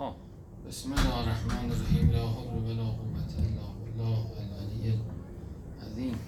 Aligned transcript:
خب. 0.00 0.14
بسم 0.68 0.92
الله 0.92 1.18
الرحمن 1.18 1.70
الرحیم. 1.70 2.10
لا 2.10 2.26
حول 2.26 2.64
ولا 2.64 2.84
قوة 2.84 3.32
الا 3.38 3.66
بالله. 3.80 4.18
العلی 4.40 4.98
العظیم. 5.80 6.18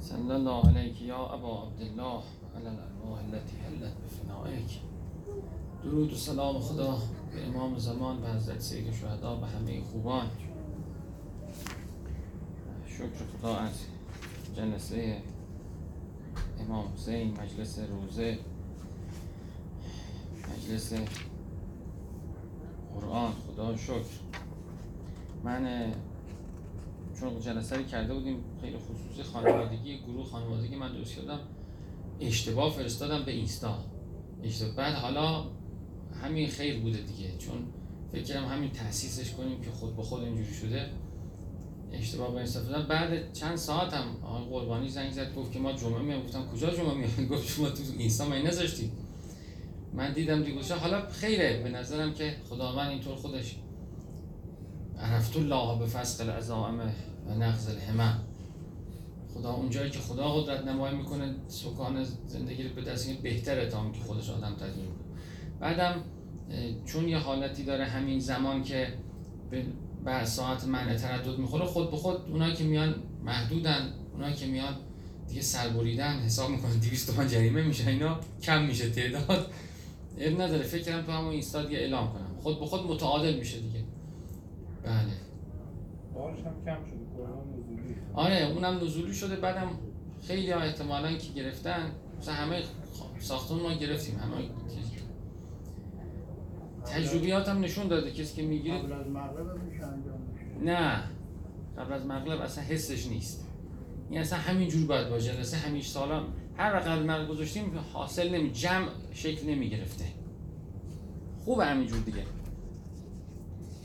صلی 0.00 0.30
الله 0.30 0.68
علیک 0.68 1.02
یا 1.02 1.16
ابا 1.16 1.62
عبدالله 1.66 2.22
علی 2.56 2.66
الارواح 2.66 3.18
التي 3.24 3.56
حلت 3.56 3.92
بفنائک 4.04 4.80
درود 5.82 6.12
و 6.12 6.16
سلام 6.16 6.58
خدا 6.60 6.98
به 7.32 7.46
امام 7.46 7.78
زمان 7.78 8.20
به 8.20 8.28
حضرت 8.28 8.60
سید 8.60 8.92
شهدا 8.92 9.36
به 9.36 9.46
همه 9.46 9.82
خوبان. 9.92 10.26
شکر 12.86 13.24
خدا 13.38 13.56
از 13.56 13.74
جلسه 14.56 15.22
امام 16.60 16.84
حسین 16.94 17.30
مجلس 17.40 17.78
روزه 17.78 18.38
مجلس 20.56 20.92
قرآن 23.00 23.32
خدا 23.32 23.76
شکر. 23.76 24.18
من 25.44 25.92
چون 27.20 27.40
جلسه 27.40 27.76
رو 27.76 27.82
کرده 27.82 28.14
بودیم 28.14 28.36
خیلی 28.60 28.76
خصوصی 28.76 29.22
خانوادگی 29.22 29.98
گروه 29.98 30.26
خانوادگی 30.26 30.76
من 30.76 30.92
درست 30.92 31.14
کردم 31.14 31.40
اشتباه 32.20 32.72
فرستادم 32.72 33.24
به 33.24 33.32
اینستا. 33.32 33.78
اشتباه 34.42 34.74
بعد 34.74 34.94
حالا 34.94 35.44
همین 36.22 36.48
خیر 36.48 36.80
بوده 36.80 36.98
دیگه 36.98 37.38
چون 37.38 37.54
فکر 38.12 38.36
همین 38.36 38.70
تاسیسش 38.70 39.32
کنیم 39.32 39.60
که 39.60 39.70
خود 39.70 39.96
به 39.96 40.02
خود 40.02 40.22
اینجوری 40.22 40.54
شده. 40.54 40.90
اشتباه 41.92 42.34
به 42.34 42.40
استفاده 42.40 42.86
بعد 42.86 43.32
چند 43.32 43.56
ساعت 43.56 43.94
هم 43.94 44.04
قربانی 44.50 44.88
زنگ 44.88 45.12
زد 45.12 45.34
گفت 45.34 45.52
که 45.52 45.58
ما 45.58 45.72
جمعه 45.72 46.02
میام 46.02 46.22
گفتم 46.22 46.46
کجا 46.46 46.70
جمعه 46.70 46.94
میام 46.94 47.28
گفت 47.30 47.48
شما 47.48 47.70
تو 47.70 47.82
اینستا 47.98 48.28
من 48.28 48.42
نذاشتید 48.42 48.92
من 49.98 50.12
دیدم 50.12 50.42
دیگه 50.42 50.74
حالا 50.74 51.08
خیره. 51.08 51.60
به 51.62 51.68
نظرم 51.68 52.14
که 52.14 52.36
خداوند 52.48 52.90
اینطور 52.90 53.16
خودش 53.16 53.56
عرفت 54.98 55.36
الله 55.36 55.78
به 55.78 55.86
فسق 55.86 56.28
العظائم 56.28 56.80
و 57.28 57.34
نقض 57.34 57.68
الهمم 57.68 58.22
خدا 59.34 59.52
اونجایی 59.52 59.90
که 59.90 59.98
خدا 59.98 60.32
قدرت 60.32 60.64
نمایی 60.64 60.96
می‌کنه 60.96 61.34
سکان 61.48 62.04
زندگی 62.26 62.62
رو 62.62 62.74
به 62.74 62.82
دست 62.82 63.10
بهتره 63.10 63.68
تا 63.68 63.90
که 63.90 64.00
خودش 64.00 64.30
آدم 64.30 64.56
کنه. 64.56 64.70
بعدم 65.60 66.04
چون 66.84 67.08
یه 67.08 67.18
حالتی 67.18 67.64
داره 67.64 67.84
همین 67.84 68.20
زمان 68.20 68.62
که 68.62 68.94
به 70.04 70.24
ساعت 70.24 70.64
منع 70.64 70.96
تردد 70.96 71.38
می‌خوره 71.38 71.64
خود 71.64 71.90
به 71.90 71.96
خود 71.96 72.30
اونایی 72.30 72.54
که 72.54 72.64
میان 72.64 72.94
محدودن. 73.24 73.92
اونایی 74.12 74.34
که 74.34 74.46
میان 74.46 74.76
دیگه 75.28 75.40
سربریدن. 75.40 76.18
حساب 76.18 76.50
می‌کنن 76.50 76.72
200 76.72 77.14
تومن 77.14 77.28
جریمه 77.28 77.62
میشه. 77.62 77.88
اینا 77.90 78.20
کم 78.42 78.64
میشه 78.64 78.90
تعداد. 78.90 79.46
اب 80.20 80.40
نداره. 80.40 80.62
فکر 80.62 80.82
کردم 80.82 81.06
تو 81.06 81.12
همون 81.12 81.30
اینستا 81.30 81.62
دیگه 81.62 81.78
اعلام 81.78 82.12
کنم. 82.12 82.36
خود 82.42 82.60
به 82.60 82.66
خود 82.66 82.86
متعادل 82.86 83.38
میشه 83.38 83.58
دیگه. 83.60 83.84
بله. 84.84 85.12
بارش 86.14 86.38
هم 86.38 86.64
کم 86.64 86.84
شده. 86.84 86.98
نزولی. 87.58 87.94
آره 88.14 88.52
اونم 88.54 88.84
نزولی 88.84 89.14
شده. 89.14 89.36
بعدم 89.36 89.70
خیلی 90.26 90.50
ها 90.50 90.60
احتمالا 90.60 91.12
که 91.12 91.32
گرفتن. 91.32 91.90
مثلا 92.18 92.34
همه 92.34 92.62
ساختمون 93.18 93.62
ما 93.62 93.72
گرفتیم. 93.72 94.18
همه 94.18 94.34
تجربیات 96.84 97.48
هم 97.48 97.60
نشون 97.60 97.88
داده. 97.88 98.10
کسی 98.10 98.36
که 98.36 98.42
می‌گیره 98.42 98.78
قبل 98.78 98.92
از 98.92 99.06
مغرب 99.06 99.62
میشه 99.62 99.84
انجام 99.84 100.20
میشه. 100.32 100.64
نه. 100.64 101.02
قبل 101.78 101.92
از 101.92 102.06
مغرب 102.06 102.40
اصلا 102.40 102.64
حسش 102.64 103.06
نیست. 103.06 103.46
این 104.10 104.20
اصلا 104.20 104.38
همین 104.38 104.68
جور 104.68 104.86
باید 104.86 105.08
باشه. 105.08 105.32
جلسه 105.34 105.56
همیش 105.56 105.88
سالا 105.88 106.24
هر 106.58 106.78
قبل 106.80 107.02
مغرب 107.02 107.28
گذاشتیم 107.28 107.78
حاصل 107.92 108.34
نمی 108.34 108.52
جمع 108.52 108.88
شکل 109.12 109.46
نمی 109.46 109.70
گرفته. 109.70 110.04
خوب 111.44 111.60
همینجور 111.60 111.98
دیگه. 111.98 112.24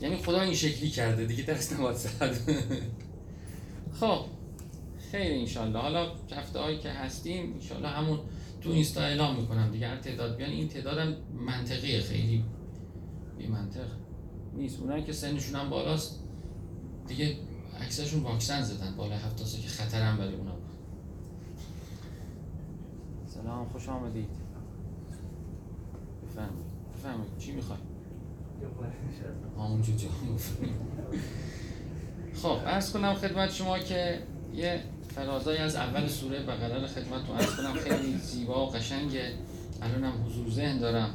یعنی 0.00 0.16
خدا 0.16 0.40
این 0.40 0.54
شکلی 0.54 0.90
کرده 0.90 1.24
دیگه 1.24 1.42
درست 1.42 1.72
نباید 1.72 1.96
زد. 1.96 2.34
خب 4.00 4.24
خیر 5.12 5.32
انشالله. 5.32 5.78
حالا 5.78 6.12
هفته 6.32 6.58
هایی 6.58 6.78
که 6.78 6.90
هستیم 6.90 7.52
انشالله 7.52 7.88
همون 7.88 8.20
تو 8.60 8.70
اینستا 8.70 9.00
اعلام 9.00 9.40
می‌کنم 9.40 9.70
دیگه. 9.70 9.88
هر 9.88 9.96
تعداد 9.96 10.36
بیان 10.36 10.50
این 10.50 10.68
تعدادم 10.68 11.16
منطقیه 11.46 12.00
خیلی 12.00 12.44
بی 13.38 13.46
منطق 13.46 13.86
نیست. 14.56 14.80
اونایی 14.80 15.04
که 15.04 15.12
سنشون 15.12 15.60
هم 15.60 15.70
بالاست 15.70 16.20
دیگه 17.08 17.36
اکثرشون 17.80 18.22
واکسن 18.22 18.62
زدن. 18.62 18.94
بالا 18.96 19.16
هفته 19.16 19.58
که 19.58 19.68
خطرم 19.68 20.16
برای 20.16 20.34
اونا. 20.34 20.53
سلام 23.44 23.68
خوش 23.68 23.88
آمدید. 23.88 24.28
بفرمایید. 26.26 26.64
بفرمایید 26.94 27.38
چی 27.38 27.52
می‌خوای؟ 27.52 27.78
اونجا 29.56 29.92
جا. 29.92 30.08
خب 32.34 32.58
ارز 32.66 32.92
کنم 32.92 33.14
خدمت 33.14 33.52
شما 33.52 33.78
که 33.78 34.22
یه 34.54 34.80
فرازایی 35.08 35.58
از 35.58 35.76
اول 35.76 36.06
سوره 36.06 36.42
بقره 36.42 36.80
رو 36.80 36.86
خدمت 36.86 37.26
تو 37.26 37.32
ارز 37.32 37.56
کنم. 37.56 37.72
خیلی 37.72 38.18
زیبا 38.18 38.66
و 38.66 38.70
قشنگه. 38.70 39.32
الانم 39.82 40.26
حضور 40.26 40.50
ذهن 40.50 40.78
دارم. 40.78 41.10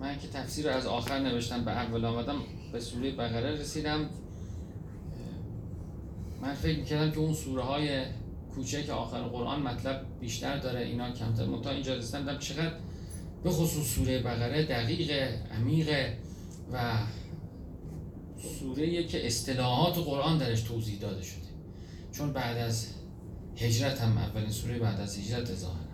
من 0.00 0.18
که 0.18 0.28
تفسیر 0.28 0.70
رو 0.70 0.76
از 0.76 0.86
آخر 0.86 1.18
نوشتم 1.18 1.64
به 1.64 1.70
اول 1.70 2.04
آمدم 2.04 2.36
به 2.72 2.80
سوره 2.80 3.12
بقره 3.12 3.50
رسیدم. 3.50 4.06
من 6.42 6.54
فکر 6.54 6.78
می‌کردم 6.78 7.10
که 7.10 7.18
اون 7.18 7.34
سوره 7.34 7.62
های 7.62 8.04
کوچک 8.54 8.90
آخر 8.90 9.22
قرآن 9.22 9.62
مطلب 9.62 10.06
بیشتر 10.20 10.58
داره 10.58 10.80
اینا 10.80 11.10
کمتر. 11.10 11.46
منتها 11.46 11.72
اینجا 11.72 11.94
رسیدم 11.94 12.38
چقدر 12.38 12.72
به 13.44 13.50
خصوص 13.50 13.94
سوره 13.94 14.22
بقره 14.22 14.64
دقیق 14.64 15.10
عمیق 15.52 16.14
و 16.72 16.92
سوره 18.60 19.04
که 19.04 19.26
اصطلاحات 19.26 19.98
قرآن 19.98 20.38
درش 20.38 20.62
توضیح 20.62 20.98
داده 20.98 21.22
شده. 21.22 21.50
چون 22.12 22.32
بعد 22.32 22.56
از 22.56 22.86
هجرت 23.56 24.00
هم 24.00 24.18
اولین 24.18 24.50
سوره 24.50 24.78
بعد 24.78 25.00
از 25.00 25.18
هجرت 25.18 25.54
ظاهرا 25.54 25.90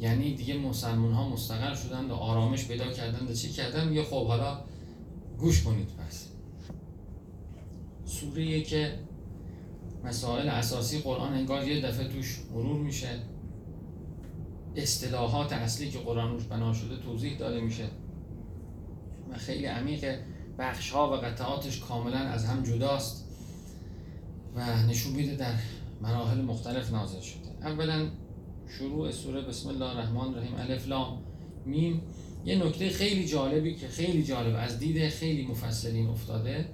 یعنی 0.00 0.34
دیگه 0.34 0.58
مسلمان 0.58 1.12
ها 1.12 1.28
مستقر 1.28 1.74
شدن 1.74 2.10
و 2.10 2.14
آرامش 2.14 2.68
پیدا 2.68 2.92
کردن 2.92 3.26
و 3.26 3.34
چی 3.34 3.48
کردن 3.48 3.92
یه 3.92 4.02
خب 4.02 4.26
حالا 4.26 4.60
گوش 5.38 5.62
کنید 5.62 5.88
پس. 5.88 6.28
سوره 8.06 8.62
که 8.62 8.98
مسائل 10.04 10.48
اساسی 10.48 10.98
قرآن 10.98 11.32
انگار 11.32 11.68
یه 11.68 11.86
دفعه 11.86 12.08
توش 12.08 12.38
مرور 12.54 12.80
میشه. 12.80 13.08
اصطلاحات 14.76 15.52
اصلی 15.52 15.90
که 15.90 15.98
قرآن 15.98 16.30
روش 16.30 16.44
بنا 16.44 16.72
شده 16.72 16.96
توضیح 16.96 17.38
داده 17.38 17.60
میشه. 17.60 17.84
و 19.32 19.36
خیلی 19.36 19.66
عمیق 19.66 20.18
بخش 20.58 20.90
ها 20.90 21.12
و 21.12 21.16
قطعاتش 21.16 21.80
کاملا 21.80 22.18
از 22.18 22.44
هم 22.44 22.62
جداست. 22.62 23.24
و 24.54 24.86
نشون 24.86 25.12
میده 25.12 25.34
در 25.34 25.54
مراحل 26.02 26.40
مختلف 26.40 26.92
نازل 26.92 27.20
شده. 27.20 27.66
اولا 27.66 28.08
شروع 28.78 29.10
سوره 29.10 29.40
بسم 29.40 29.68
الله 29.68 29.90
الرحمن 29.90 30.34
الرحیم 30.34 30.54
الف 30.54 30.88
لام 30.88 31.22
میم. 31.66 32.02
یه 32.44 32.66
نکته 32.66 32.90
خیلی 32.90 33.26
جالبی 33.26 33.74
که 33.74 33.88
خیلی 33.88 34.24
جالب 34.24 34.56
از 34.58 34.78
دید 34.78 35.08
خیلی 35.08 35.46
مفسرین 35.46 36.08
افتاده. 36.08 36.68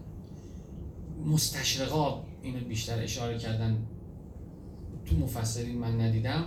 مستشرقا 1.26 2.29
اینو 2.42 2.60
بیشتر 2.60 3.02
اشاره 3.02 3.38
کردن 3.38 3.86
تو 5.06 5.16
مفسرین 5.16 5.78
من 5.78 6.00
ندیدم. 6.00 6.44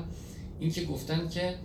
اینکه 0.60 0.86
گفتن 0.86 1.30
که 1.30 1.56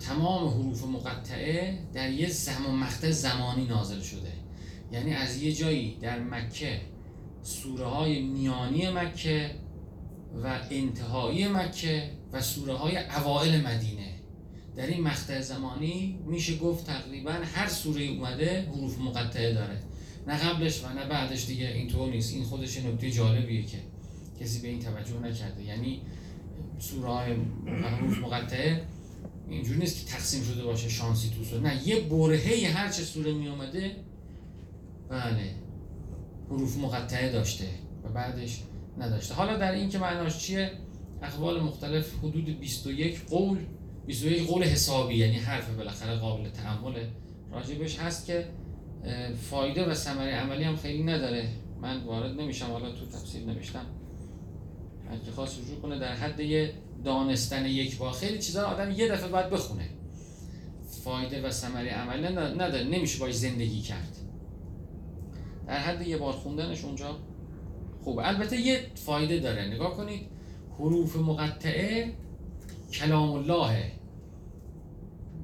تمام 0.00 0.48
حروف 0.48 0.84
مقطعه 0.84 1.78
در 1.94 2.10
یه 2.10 2.28
زمان 2.28 2.74
مقطع 2.74 3.10
زمانی 3.10 3.66
نازل 3.66 4.00
شده. 4.00 4.32
یعنی 4.92 5.12
از 5.12 5.42
یه 5.42 5.52
جایی 5.52 5.98
در 6.00 6.18
مکه 6.18 6.80
سوره 7.42 7.86
های 7.86 8.22
میانی 8.22 8.90
مکه 8.90 9.50
و 10.44 10.60
انتهایی 10.70 11.48
مکه 11.48 12.10
و 12.32 12.40
سوره 12.40 12.74
های 12.74 12.98
اوائل 12.98 13.60
مدینه. 13.60 14.14
در 14.76 14.86
این 14.86 15.02
مقطع 15.02 15.40
زمانی 15.40 16.18
میشه 16.26 16.56
گفت 16.58 16.86
تقریبا 16.86 17.30
هر 17.30 17.68
سوره 17.68 18.04
اومده 18.04 18.68
حروف 18.72 18.98
مقطعه 18.98 19.54
داره. 19.54 19.78
نه 20.28 20.36
قبلش 20.36 20.84
و 20.84 20.88
نه 20.88 21.08
بعدش 21.08 21.46
دیگه 21.46 21.68
اینطور 21.68 22.10
نیست. 22.10 22.34
این 22.34 22.44
خودش 22.44 22.78
نکته 22.78 23.10
جالبیه 23.10 23.62
که 23.62 23.78
کسی 24.40 24.60
به 24.60 24.68
این 24.68 24.80
توجه 24.80 25.18
نکرده. 25.18 25.64
یعنی 25.64 26.02
سوره 26.78 27.08
های 27.08 27.34
حروف 27.82 28.18
مقطعه 28.18 28.82
اینجور 29.48 29.76
نیست 29.76 30.06
که 30.06 30.12
تقسیم 30.12 30.44
شده 30.44 30.64
باشه 30.64 30.88
شانسی 30.88 31.30
تو 31.50 31.60
نه 31.60 31.88
یه 31.88 32.00
برهه 32.00 32.68
هر 32.68 32.88
چه 32.88 33.02
سوره 33.02 33.32
می 33.32 33.48
اومده 33.48 33.96
بله 35.08 35.54
حروف 36.50 36.76
مقطعه 36.76 37.32
داشته 37.32 37.68
و 38.04 38.08
بعدش 38.08 38.62
نداشته. 38.98 39.34
حالا 39.34 39.56
در 39.56 39.72
این 39.72 39.88
که 39.88 39.98
معناش 39.98 40.38
چیه؟ 40.38 40.70
اقوال 41.22 41.60
مختلف 41.60 42.18
حدود 42.18 42.60
21 42.60 43.24
قول. 43.24 43.58
21 44.06 44.46
قول 44.46 44.62
حسابی 44.62 45.14
یعنی 45.14 45.36
حرف 45.36 45.70
بالاخره 45.70 46.16
قابل 46.16 46.48
تعامل 46.48 46.94
راجبش 47.52 47.98
هست 47.98 48.26
که 48.26 48.48
فایده 49.50 49.90
و 49.90 49.94
ثمره 49.94 50.34
عملی 50.34 50.64
هم 50.64 50.76
خیلی 50.76 51.02
نداره. 51.02 51.48
من 51.80 52.04
وارد 52.04 52.40
نمیشم 52.40 52.66
حالا 52.66 52.92
تو 52.92 53.06
تفسیر 53.06 53.44
نوشتم. 53.44 53.86
هر 55.10 55.18
کی 55.18 55.30
خواست 55.30 55.60
رجوع 55.60 55.80
کنه 55.80 55.98
در 55.98 56.12
حد 56.12 56.40
یه 56.40 56.72
دانستن 57.04 57.66
یک 57.66 57.98
با 57.98 58.12
خیلی 58.12 58.38
چیزا 58.38 58.66
آدم 58.66 58.90
یه 58.90 59.08
دفعه 59.08 59.28
باید 59.28 59.50
بخونه. 59.50 59.88
فایده 61.04 61.42
و 61.42 61.50
ثمره 61.50 61.90
عملی 61.90 62.22
نداره. 62.34 62.84
نمیشه 62.84 63.18
باش 63.18 63.34
زندگی 63.34 63.80
کرد. 63.80 64.16
در 65.66 65.78
حد 65.78 66.06
یه 66.06 66.16
بار 66.16 66.32
خوندنش 66.32 66.84
اونجا 66.84 67.16
خوب 68.04 68.18
البته 68.18 68.56
یه 68.56 68.80
فایده 68.94 69.38
داره. 69.38 69.64
نگاه 69.64 69.96
کنید 69.96 70.28
حروف 70.78 71.16
مقطعه 71.16 72.12
کلام 72.92 73.30
الله. 73.30 73.92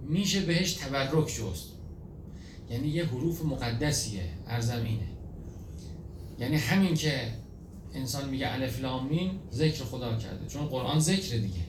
میشه 0.03 0.41
بهش 0.41 0.73
تبرک 0.73 1.27
جست. 1.27 1.74
یعنی 2.71 2.89
یه 2.89 3.05
حروف 3.05 3.45
مقدسیه 3.45 4.23
ارزم 4.47 4.85
اینه 4.85 5.09
یعنی 6.39 6.57
همین 6.57 6.95
که 6.95 7.33
انسان 7.95 8.29
میگه 8.29 8.53
الف 8.53 8.81
لام 8.81 9.07
میم 9.07 9.41
ذکر 9.53 9.85
خدا 9.85 10.17
کرده 10.17 10.47
چون 10.47 10.67
قرآن 10.67 10.99
ذکر 10.99 11.37
دیگه. 11.37 11.65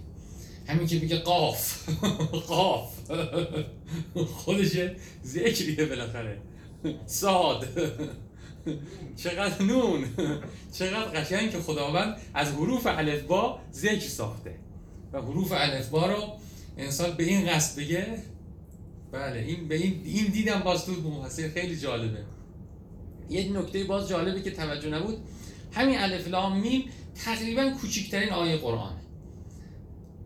همین 0.68 0.88
که 0.88 1.00
میگه 1.00 1.18
قاف. 1.18 1.90
قاف. 2.48 3.12
خودش 4.44 4.78
ذکریه 5.26 5.86
بالاخره. 5.86 6.42
ساد 7.06 7.68
چقدر 9.24 9.62
نون. 9.62 10.06
چقدر 10.74 11.22
قشنگ 11.22 11.52
که 11.52 11.60
خداوند 11.60 12.18
از 12.34 12.48
حروف 12.48 12.86
الفبا 12.86 13.60
ذکر 13.74 14.08
ساخته. 14.08 14.56
و 15.14 15.22
حروف 15.22 15.52
الفبا 15.52 16.06
رو 16.06 16.24
انسان 16.78 17.12
به 17.12 17.24
این 17.24 17.50
قصد 17.50 17.80
بگه 17.80 18.06
بله 19.16 19.40
این 19.40 19.68
به 19.68 19.76
این 19.76 20.02
این 20.04 20.26
دیدم 20.28 20.60
باز 20.60 20.86
تو 20.86 20.92
محصول 20.92 21.50
خیلی 21.50 21.78
جالبه. 21.78 22.20
یه 23.30 23.58
نکته 23.58 23.84
باز 23.84 24.10
جالبه 24.10 24.42
که 24.42 24.52
توجه 24.52 24.90
نبود. 24.90 25.18
همین 25.72 26.00
الف 26.00 26.28
لام 26.28 26.60
میم 26.60 26.84
تقریبا 27.26 27.70
کوچکترین 27.82 28.30
آیه 28.30 28.58
قرآنه. 28.58 29.02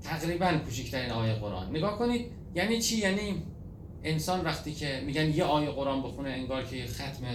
تقریبا 0.03 0.57
کوچکترین 0.65 1.11
آیه 1.11 1.33
قرآن. 1.33 1.69
نگاه 1.69 1.97
کنید 1.97 2.25
یعنی 2.55 2.81
چی؟ 2.81 2.97
یعنی 2.97 3.43
انسان 4.03 4.45
وقتی 4.45 4.73
که 4.73 5.03
میگن 5.05 5.29
یه 5.29 5.43
آیه 5.43 5.69
قرآن 5.69 6.03
بخونه 6.03 6.29
انگار 6.29 6.63
که 6.63 6.85
ختم 6.85 7.25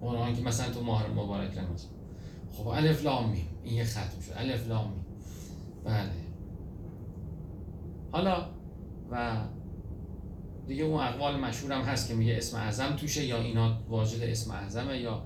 قرآن 0.00 0.36
که 0.36 0.42
مثلا 0.42 0.72
تو 0.72 0.82
ماه 0.82 1.10
مبارک 1.10 1.50
رمضان 1.50 1.90
خب 2.52 2.66
الف 2.66 3.04
لام 3.04 3.30
میم 3.30 3.48
این 3.64 3.74
یه 3.74 3.84
ختم 3.84 4.20
شد. 4.26 4.32
الف 4.36 4.68
لام 4.68 4.90
میم. 4.90 5.04
بله. 5.84 6.10
حالا 8.12 8.50
و 9.10 9.36
دیگه 10.68 10.84
اون 10.84 11.00
اقوال 11.00 11.40
مشهور 11.40 11.72
هم 11.72 11.82
هست 11.82 12.08
که 12.08 12.14
میگه 12.14 12.36
اسم 12.36 12.56
اعظم 12.56 12.96
توشه 12.96 13.24
یا 13.24 13.38
اینا 13.42 13.78
واجد 13.88 14.22
اسم 14.22 14.50
اعظمه 14.50 14.98
یا 14.98 15.22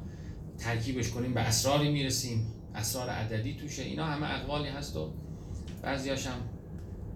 ترکیبش 0.58 1.10
کنیم 1.10 1.34
به 1.34 1.40
اسراری 1.40 1.92
می‌رسیم 1.92 2.46
اسرار 2.74 3.08
عددی 3.08 3.56
توشه. 3.56 3.82
اینا 3.82 4.04
همه 4.04 4.34
اقوالی 4.34 4.68
هست 4.68 4.96
و 4.96 5.10
بعضیاش 5.82 6.26
هم 6.26 6.36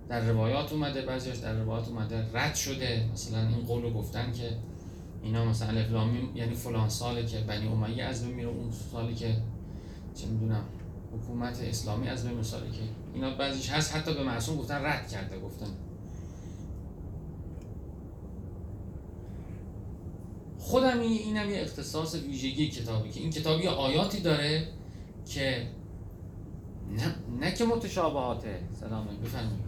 در 0.08 0.20
روایات 0.20 0.73
اومده 0.73 1.02
بعضیاش 1.02 1.37
در 1.37 1.52
روایات 1.52 1.88
اومده 1.88 2.26
رد 2.32 2.55
شده. 2.55 3.08
مثلا 3.12 3.49
این 3.49 3.61
قول 3.67 3.93
گفتن 3.93 4.32
که 4.32 4.50
اینا 5.23 5.44
مثلا 5.44 5.69
الف 5.69 5.90
یعنی 6.34 6.55
فلان 6.55 6.88
ساله 6.88 7.26
که 7.26 7.38
بنی 7.38 7.69
امیه 7.69 8.05
از 8.05 8.25
میره 8.25 8.49
اون 8.49 8.70
سالی 8.93 9.14
که 9.14 9.37
چه 10.14 10.26
می‌دونم 10.26 10.62
حکومت 11.12 11.61
اسلامی 11.62 12.08
از 12.08 12.28
بین 12.28 12.43
سالی 12.43 12.70
که 12.70 12.82
اینا 13.14 13.31
بعضیش 13.34 13.70
هست. 13.70 13.96
حتی 13.96 14.14
به 14.14 14.23
معصوم 14.23 14.56
گفتن 14.56 14.84
رد 14.84 15.08
کرده 15.08 15.38
گفتن 15.40 15.67
خودم 20.66 21.00
اینم 21.00 21.50
یه 21.50 21.60
اختصاص 21.60 22.14
ویژگی 22.14 22.68
کتابی 22.68 23.10
که 23.10 23.20
این 23.20 23.30
کتابی 23.30 23.68
آیاتی 23.68 24.20
داره 24.20 24.68
که 25.28 25.66
نه, 26.90 27.14
نه 27.40 27.54
که 27.54 27.64
متشابهاته 27.64 28.60
سلام 28.80 29.06
بفرمایید. 29.24 29.60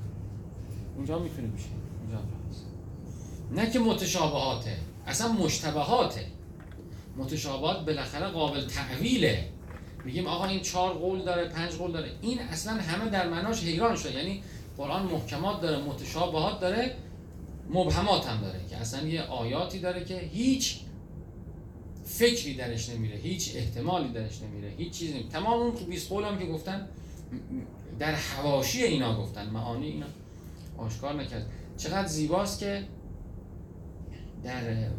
اونجا 0.96 1.18
می‌تونه 1.18 1.48
بشه. 1.48 1.64
اونجا 2.00 2.18
هست. 2.50 2.64
نه 3.50 3.70
که 3.70 3.78
متشابهاته 3.78 4.76
اصلا 5.06 5.32
مشتبهاته 5.32 6.26
متشابهات 7.16 7.86
بالاخره 7.86 8.26
قابل 8.26 8.66
تعویله 8.66 9.48
میگیم 10.04 10.26
آقا 10.26 10.44
این 10.44 10.60
چهار 10.60 10.92
قول 10.92 11.22
داره 11.22 11.48
پنج 11.48 11.72
قول 11.72 11.92
داره. 11.92 12.10
این 12.20 12.40
اصلا 12.40 12.72
همه 12.72 13.10
در 13.10 13.28
معناش 13.28 13.62
حیران 13.62 13.96
شده 13.96 14.14
یعنی 14.14 14.42
قرآن 14.76 15.02
محکمات 15.02 15.60
داره 15.60 15.84
متشابهات 15.84 16.60
داره 16.60 16.96
مبهمات 17.70 18.26
هم 18.26 18.40
داره 18.40 18.60
که 18.70 18.76
اصلا 18.76 19.08
یه 19.08 19.22
آیاتی 19.22 19.78
داره 19.78 20.04
که 20.04 20.18
هیچ 20.18 20.87
فکری 22.08 22.54
درش 22.54 22.90
نمیره 22.90 23.16
هیچ 23.16 23.56
احتمالی 23.56 24.08
درش 24.12 24.42
نمیره 24.42 24.68
هیچ 24.76 24.92
چیزی 24.92 25.12
نمیره. 25.12 25.28
تمام 25.28 25.60
اون 25.60 25.70
20 25.70 26.08
قول 26.08 26.24
هم 26.24 26.38
که 26.38 26.46
گفتن 26.46 26.88
در 27.98 28.14
حواشی 28.14 28.82
اینا 28.82 29.20
گفتن. 29.22 29.50
معانی 29.50 29.86
اینا 29.86 30.06
آشکار 30.78 31.14
نکرد. 31.14 31.46
چقدر 31.76 32.06
زیباست 32.08 32.60
که 32.60 32.84
در 34.44 34.90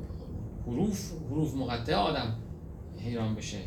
حروف 0.65 1.11
حروف 1.29 1.55
مقطعه 1.55 1.95
آدم 1.95 2.35
حیران 2.99 3.35
بشه. 3.35 3.57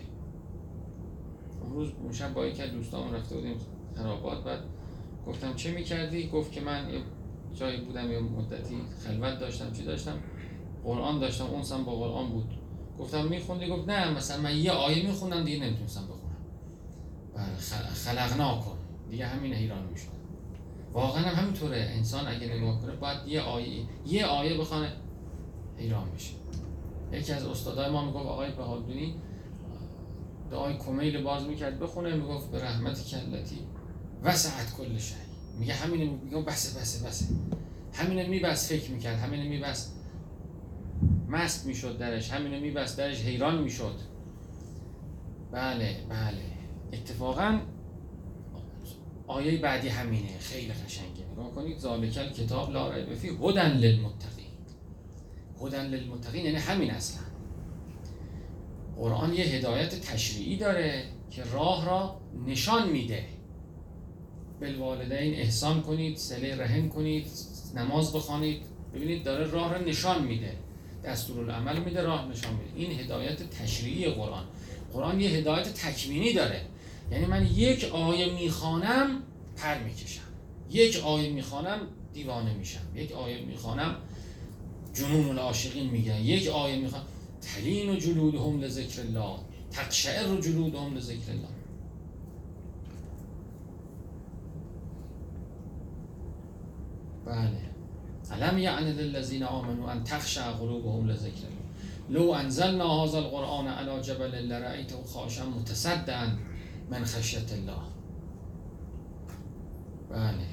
اون 1.62 1.72
روز 1.72 1.88
اون 2.02 2.12
شب 2.12 2.34
با 2.34 2.46
یکی 2.46 2.66
دوستان 2.66 3.14
رفته 3.14 3.34
بودیم 3.34 3.56
خرابات 3.96 4.44
بعد 4.44 4.60
گفتم 5.26 5.54
چه 5.54 5.72
می‌کردی؟ 5.72 6.28
گفت 6.28 6.52
که 6.52 6.60
من 6.60 6.90
یه 6.90 7.00
جایی 7.54 7.80
بودم 7.80 8.12
یه 8.12 8.18
مدتی 8.18 8.76
خلوت 9.06 9.38
داشتم 9.38 9.72
چی 9.72 9.84
داشتم؟ 9.84 10.18
قرآن 10.84 11.18
داشتم. 11.18 11.46
اون 11.46 11.62
سم 11.62 11.84
با 11.84 11.96
قرآن 11.96 12.28
بود. 12.28 12.61
گفتم 12.98 13.26
میخوندی؟ 13.26 13.68
گفت 13.68 13.88
نه 13.88 14.10
مثلا 14.10 14.42
من 14.42 14.56
یه 14.56 14.70
آیه 14.70 15.06
میخوندم 15.06 15.44
دیگه 15.44 15.64
نمی‌تونستم 15.64 16.04
بخونم. 16.04 16.36
بله 17.34 17.56
خلقنا 17.94 18.58
کن. 18.58 18.78
دیگه 19.10 19.26
همین 19.26 19.54
حیران 19.54 19.86
می‌شد 19.86 20.22
واقعا 20.92 21.22
هم 21.22 21.42
همینطوره. 21.42 21.90
انسان 21.96 22.28
اگه 22.28 22.54
نگاه 22.54 22.80
کنه 22.80 22.92
باید 22.92 23.18
یه 23.26 23.40
آیه 23.40 23.84
یه 24.06 24.26
آیه 24.26 24.58
بخونه 24.58 24.92
حیران 25.78 26.08
میشه. 26.08 26.32
یکی 27.12 27.32
از 27.32 27.46
استادای 27.46 27.90
ما 27.90 28.04
می‌گفت 28.04 28.26
آقای 28.26 28.50
بهادونی 28.50 29.14
دعای 30.50 30.78
کمیل 30.78 31.22
باز 31.22 31.42
می‌کرد 31.46 31.80
بخونه. 31.80 32.16
می‌گفت 32.16 32.50
به 32.50 32.64
رحمت 32.64 33.08
کلتی 33.08 33.58
وسعت 34.22 34.76
کل 34.76 34.98
شی. 34.98 35.14
میگه 35.58 35.74
همینه 35.74 36.10
میگه 36.24 36.42
بسه 36.42 36.80
بسه 36.80 37.08
بسه. 37.08 37.26
همینه 37.92 38.28
میبست 38.28 38.68
فکر 38.68 38.90
می‌کرد. 38.90 39.18
همینه 39.18 39.48
میبست. 39.48 39.96
مست 41.32 41.66
می‌شد 41.66 41.98
درش 41.98 42.30
همینو 42.30 42.60
میبست 42.60 42.98
درش 42.98 43.22
حیران 43.22 43.62
می‌شد. 43.62 43.94
بله 45.52 45.96
بله. 46.08 46.42
اتفاقا 46.92 47.60
آیه 49.26 49.60
بعدی 49.60 49.88
همینه. 49.88 50.38
خیلی 50.38 50.72
قشنگه. 50.72 51.32
نگاه 51.32 51.54
کنید 51.54 51.78
ذالکل 51.78 52.28
کتاب 52.28 52.70
لا 52.70 52.90
ریب 52.94 53.14
فی 53.14 53.28
هدن 53.28 53.76
للمتقین. 53.76 54.52
هدن 55.62 55.86
للمتقین 55.86 56.44
یعنی 56.44 56.56
همین 56.56 56.90
اصلا. 56.90 57.22
قرآن 58.96 59.34
یه 59.34 59.44
هدایت 59.44 60.00
تشریعی 60.00 60.56
داره 60.56 61.04
که 61.30 61.42
راه 61.44 61.86
را 61.86 62.20
نشان 62.46 62.88
میده. 62.88 63.24
بالوالدین 64.60 65.34
احسان 65.34 65.82
کنید 65.82 66.16
سله 66.16 66.56
رحم 66.56 66.88
کنید 66.88 67.26
نماز 67.76 68.12
بخوانید. 68.12 68.62
ببینید 68.94 69.24
داره 69.24 69.50
راه 69.50 69.74
را 69.74 69.80
نشان 69.80 70.24
میده. 70.24 70.61
دستورالعمل 71.04 71.78
میده 71.78 72.02
راه 72.02 72.28
نشان 72.28 72.54
میده. 72.54 72.70
این 72.76 73.00
هدایت 73.00 73.50
تشریعی 73.50 74.10
قرآن. 74.10 74.44
قرآن 74.92 75.20
یه 75.20 75.30
هدایت 75.30 75.74
تکوینی 75.74 76.32
داره. 76.32 76.60
یعنی 77.10 77.26
من 77.26 77.46
یک 77.46 77.84
آیه 77.84 78.34
می‌خوانم 78.34 79.22
پر 79.56 79.78
می‌کشم. 79.78 80.22
یک 80.70 80.96
آیه 80.96 81.30
می‌خوانم 81.30 81.80
دیوانه 82.12 82.54
میشم. 82.54 82.80
یک 82.94 83.12
آیه 83.12 83.44
می‌خوانم 83.44 83.96
جنون 84.94 85.28
العاشقین 85.28 85.90
میگن. 85.90 86.20
یک 86.20 86.48
آیه 86.48 86.76
می‌خوانم 86.76 87.06
تلین 87.40 87.90
و 87.90 87.96
جلودهم 87.96 88.60
لذکر 88.60 89.00
الله 89.00 89.38
تقشعر 89.70 90.28
و 90.28 90.40
جلودهم 90.40 90.94
لذکر 90.94 91.30
الله 91.30 91.48
بله. 97.26 97.71
علم 98.32 98.58
یعنی 98.58 98.92
للذین 98.92 99.42
آمنوا 99.42 99.92
ان 99.92 100.04
تخشع 100.04 100.50
قلوبهم 100.50 101.08
لذکر 101.08 101.52
لو 102.10 102.32
انزلنا 102.32 102.84
هذا 102.84 103.18
القرآن 103.18 103.66
على 103.68 104.00
جبل 104.00 104.48
لرأيته 104.48 105.04
خاشعا 105.04 105.46
متصدعا 105.46 106.26
من 106.90 107.04
خشیت 107.04 107.52
الله. 107.52 107.82
بله. 110.10 110.46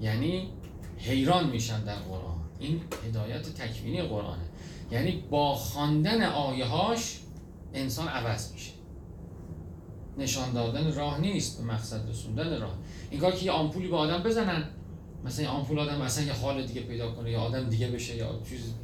یعنی 0.00 0.48
حیران 0.98 1.50
میشن 1.50 1.84
در 1.84 1.94
قرآن. 1.94 2.36
این 2.58 2.80
هدایت 3.06 3.42
تکوینی 3.42 4.02
قرآنه. 4.02 4.44
یعنی 4.90 5.24
با 5.30 5.54
خواندن 5.54 6.22
آیه 6.22 6.64
هاش 6.64 7.20
انسان 7.74 8.08
عوض 8.08 8.52
میشه. 8.52 8.72
نشان 10.18 10.52
دادن 10.52 10.94
راه 10.94 11.20
نیست 11.20 11.58
به 11.58 11.64
مقصد 11.64 12.08
رسوندن 12.08 12.60
راه. 12.60 12.74
این 13.10 13.20
کار 13.20 13.32
که 13.32 13.44
یه 13.44 13.52
آمپولی 13.52 13.88
به 13.88 13.96
آدم 13.96 14.22
بزنن. 14.22 14.64
مثلا 15.26 15.44
یه 15.44 15.50
آمپول 15.50 15.78
آدم 15.78 16.02
مثلا 16.02 16.24
یه 16.24 16.32
حال 16.32 16.66
دیگه 16.66 16.80
پیدا 16.80 17.12
کنه 17.12 17.30
یا 17.30 17.40
آدم 17.40 17.68
دیگه 17.68 17.88
بشه 17.88 18.16
یا 18.16 18.40
چیز. 18.48 18.74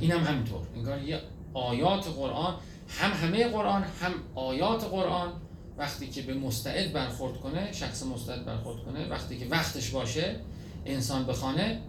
این 0.00 0.10
هم 0.12 0.20
همینطور. 0.20 0.60
انگار 0.74 1.02
یه 1.02 1.20
آیات 1.54 2.06
قرآن 2.08 2.54
هم 2.88 3.12
همه 3.12 3.48
قرآن 3.48 3.82
هم 3.82 4.12
آیات 4.34 4.84
قرآن 4.84 5.32
وقتی 5.78 6.06
که 6.06 6.22
به 6.22 6.34
مستعد 6.34 6.92
برخورد 6.92 7.40
کنه 7.40 7.72
شخص 7.72 8.02
مستعد 8.02 8.44
برخورد 8.44 8.84
کنه 8.84 9.08
وقتی 9.08 9.38
که 9.38 9.46
وقتش 9.46 9.90
باشه 9.90 10.40
انسان 10.86 11.26
بخانه 11.26 11.80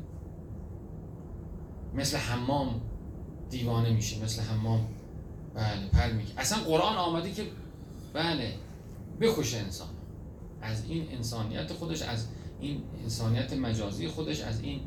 مثل 1.94 2.18
حمام 2.18 2.82
دیوانه 3.50 3.90
میشه 3.90 4.24
مثل 4.24 4.42
حمام. 4.42 4.88
بله 5.56 5.88
پر 5.94 6.12
میگه. 6.12 6.30
اصلا 6.38 6.58
قرآن 6.58 6.96
آمده 6.96 7.32
که 7.32 7.44
بله 8.14 8.54
بکشه 9.22 9.58
انسان. 9.58 9.88
از 10.62 10.84
این 10.90 11.08
انسانیت 11.12 11.74
خودش 11.74 12.02
از 12.02 12.28
این 12.60 12.84
انسانیت 13.04 13.54
مجازی 13.54 14.08
خودش 14.08 14.42
از 14.42 14.62
این 14.62 14.80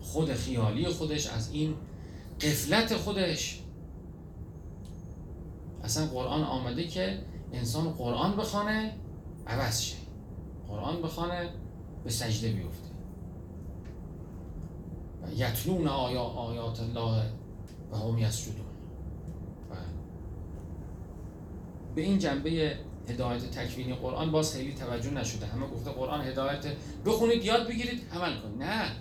خود 0.00 0.34
خیالی 0.34 0.88
خودش 0.88 1.26
از 1.26 1.52
این 1.52 1.74
قفلت 2.40 2.96
خودش. 2.96 3.62
اصلا 5.84 6.06
قرآن 6.06 6.42
آمده 6.42 6.86
که 6.86 7.18
انسان 7.52 7.92
قرآن 7.92 8.36
بخوانه 8.36 8.92
عوض 9.46 9.80
شه. 9.80 9.96
قرآن 10.68 11.02
بخوانه 11.02 11.48
به 12.04 12.10
سجده 12.10 12.52
بیفته. 12.52 12.90
یتلون 15.36 15.88
آیا 15.88 16.22
آیات 16.22 16.80
الله 16.80 17.22
و 17.92 17.96
هم 17.96 18.18
یسجدون. 18.18 18.66
به 21.94 22.02
این 22.02 22.18
جنبه 22.18 22.78
هدایت 23.10 23.50
تکوینی 23.50 23.94
قرآن 23.94 24.30
باز 24.30 24.54
خیلی 24.54 24.74
توجه 24.74 25.10
نشده. 25.10 25.46
همه 25.46 25.66
گفته 25.66 25.90
قرآن 25.90 26.26
هدایت 26.26 26.66
بخونید 27.06 27.44
یاد 27.44 27.68
بگیرید 27.68 28.02
عمل 28.12 28.40
کنید. 28.40 28.62
نه. 28.62 28.92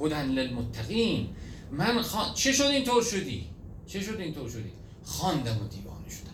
هدن 0.00 0.26
للمتقین. 0.26 1.28
من 1.70 2.02
خان... 2.02 2.34
چه 2.34 2.52
شد 2.52 2.64
اینطور 2.64 3.02
شدی؟ 3.02 3.46
چه 3.86 4.00
شد 4.00 4.20
اینطور 4.20 4.48
شدی؟ 4.48 4.72
خواندم 5.04 5.56
و 5.64 5.68
دیوانه 5.68 6.08
شدم. 6.10 6.30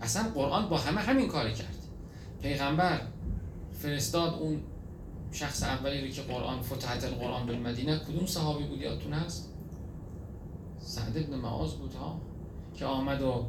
اصلا 0.00 0.30
قرآن 0.34 0.68
با 0.68 0.78
همه 0.78 1.00
همین 1.00 1.28
کار 1.28 1.50
کرد. 1.50 1.76
پیغمبر 2.42 3.00
فرستاد 3.72 4.34
اون 4.34 4.60
شخص 5.32 5.62
اولی 5.62 6.00
رو 6.00 6.08
که 6.08 6.22
قرآن 6.22 6.62
فتحت 6.62 7.04
القرآن 7.04 7.46
بالمدینه. 7.46 7.98
کدوم 7.98 8.26
صحابی 8.26 8.64
بود؟ 8.64 8.80
یادتون 8.80 9.12
هست؟ 9.12 9.48
سعد 10.80 11.18
ابن 11.18 11.34
معاذ 11.34 11.72
بود 11.72 11.94
ها؟ 11.94 12.20
که 12.74 12.84
آمد 12.84 13.22
و 13.22 13.46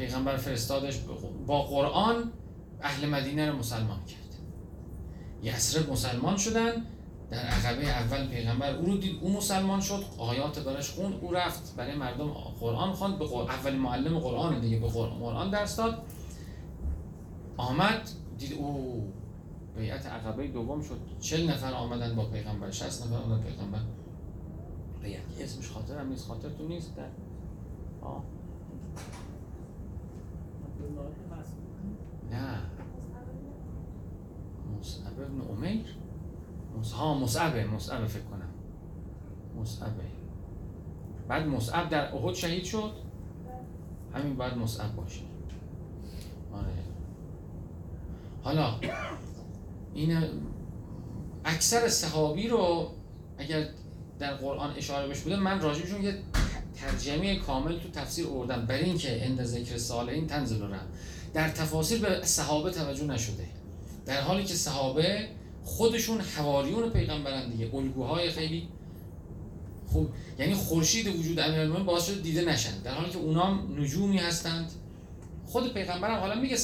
پیغمبر 0.00 0.36
فرستادش 0.36 0.98
با 1.46 1.62
قرآن 1.62 2.32
اهل 2.82 3.08
مدینه 3.08 3.50
رو 3.50 3.58
مسلمان 3.58 4.04
کرد. 4.04 4.34
یسرب 5.42 5.92
مسلمان 5.92 6.36
شدن 6.36 6.72
در 7.30 7.38
عقبه 7.38 7.86
اول 7.86 8.28
پیغمبر 8.28 8.76
او 8.76 8.86
رو 8.86 8.96
دید 8.96 9.18
او 9.22 9.32
مسلمان 9.32 9.80
شد 9.80 10.04
آیات 10.18 10.58
براش 10.58 10.90
خون 10.90 11.12
او 11.12 11.32
رفت 11.32 11.76
برای 11.76 11.94
مردم 11.94 12.28
قرآن 12.60 12.92
خواند 12.92 13.18
به 13.18 13.24
اول 13.34 13.74
معلم 13.74 14.18
قرآن 14.18 14.60
دیگه 14.60 14.78
به 14.78 14.88
قرآن 14.88 15.50
درس 15.50 15.76
داد. 15.76 16.02
آمد 17.56 18.10
دید 18.38 18.52
او 18.52 19.04
بیعت 19.76 20.06
عقبه 20.06 20.48
دوم 20.48 20.82
شد. 20.82 21.00
چل 21.20 21.50
نفر 21.50 21.72
آمدن 21.72 22.16
با 22.16 22.24
پیغمبر 22.24 22.70
60 22.70 23.06
نفر 23.06 23.16
آمدن 23.16 23.42
پیغمبر. 23.42 23.80
بیعت 25.02 25.22
اسمش 25.40 25.70
خاطرم 25.70 26.08
نیست 26.08 26.26
خاطرتون 26.26 26.68
نیست 26.68 26.96
در 26.96 27.08
آه. 28.02 28.39
نه. 32.30 32.58
مصعب 34.78 35.20
ابن 35.20 35.40
عمیر؟ 35.40 35.86
ها 36.94 37.14
مصعبه 37.14 37.66
مصعبه 37.66 38.06
فکر 38.06 38.22
کنم. 38.22 38.48
مصعبه. 39.60 40.02
بعد 41.28 41.46
مصعب 41.46 41.88
در 41.88 42.14
احد 42.14 42.34
شهید 42.34 42.64
شد؟ 42.64 42.92
همین 44.14 44.36
بعد 44.36 44.58
مصعب 44.58 44.96
باشه. 44.96 45.20
آره. 46.52 46.72
حالا 48.42 48.74
این 49.94 50.18
اکثر 51.44 51.88
صحابی 51.88 52.48
رو 52.48 52.90
اگر 53.38 53.68
در 54.18 54.34
قرآن 54.34 54.70
اشاره 54.76 55.08
بشه 55.08 55.24
بوده 55.24 55.36
من 55.36 55.60
راجبشون 55.60 56.02
یه 56.02 56.22
ترجمه 56.80 57.36
کامل 57.36 57.78
تو 57.78 57.88
تفسیر 57.88 58.26
آوردم 58.26 58.66
برای 58.66 58.84
اینکه 58.84 59.08
عند 59.08 59.44
ذکر 59.44 59.78
صالحین 59.78 60.26
تنزل 60.26 60.62
رم 60.62 60.86
در 61.34 61.48
تفاسیر 61.48 62.00
به 62.00 62.26
صحابه 62.26 62.70
توجه 62.70 63.04
نشده. 63.04 63.46
در 64.06 64.20
حالی 64.20 64.44
که 64.44 64.54
صحابه 64.54 65.28
خودشون 65.64 66.20
حواریون 66.20 66.90
پیغمبرن 66.90 67.50
دیگه 67.50 67.74
الگوهای 67.74 68.30
خیلی 68.30 68.68
خوب. 69.86 70.08
یعنی 70.38 70.54
خورشید 70.54 71.06
وجود 71.06 71.40
امیرالمومنین 71.40 71.86
باعث 71.86 72.06
شده 72.06 72.20
دیده 72.20 72.44
نشن. 72.44 72.82
در 72.84 72.94
حالی 72.94 73.10
که 73.10 73.18
اونام 73.18 73.80
نجومی 73.80 74.18
هستند. 74.18 74.70
خود 75.46 75.74
پیغمبرم 75.74 76.20
حالا 76.20 76.34
میگه 76.34 76.56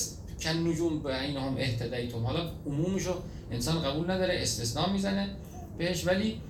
کن 0.42 0.50
نجوم 0.50 1.02
به 1.02 1.22
این 1.22 1.36
هم 1.36 1.56
اهتدایتم 1.56 2.26
حالا 2.26 2.50
عمومشو 2.66 3.14
انسان 3.50 3.82
قبول 3.82 4.10
نداره 4.10 4.38
استثناء 4.42 4.92
می‌زنه 4.92 5.28
بهش. 5.78 6.06
ولی 6.06 6.40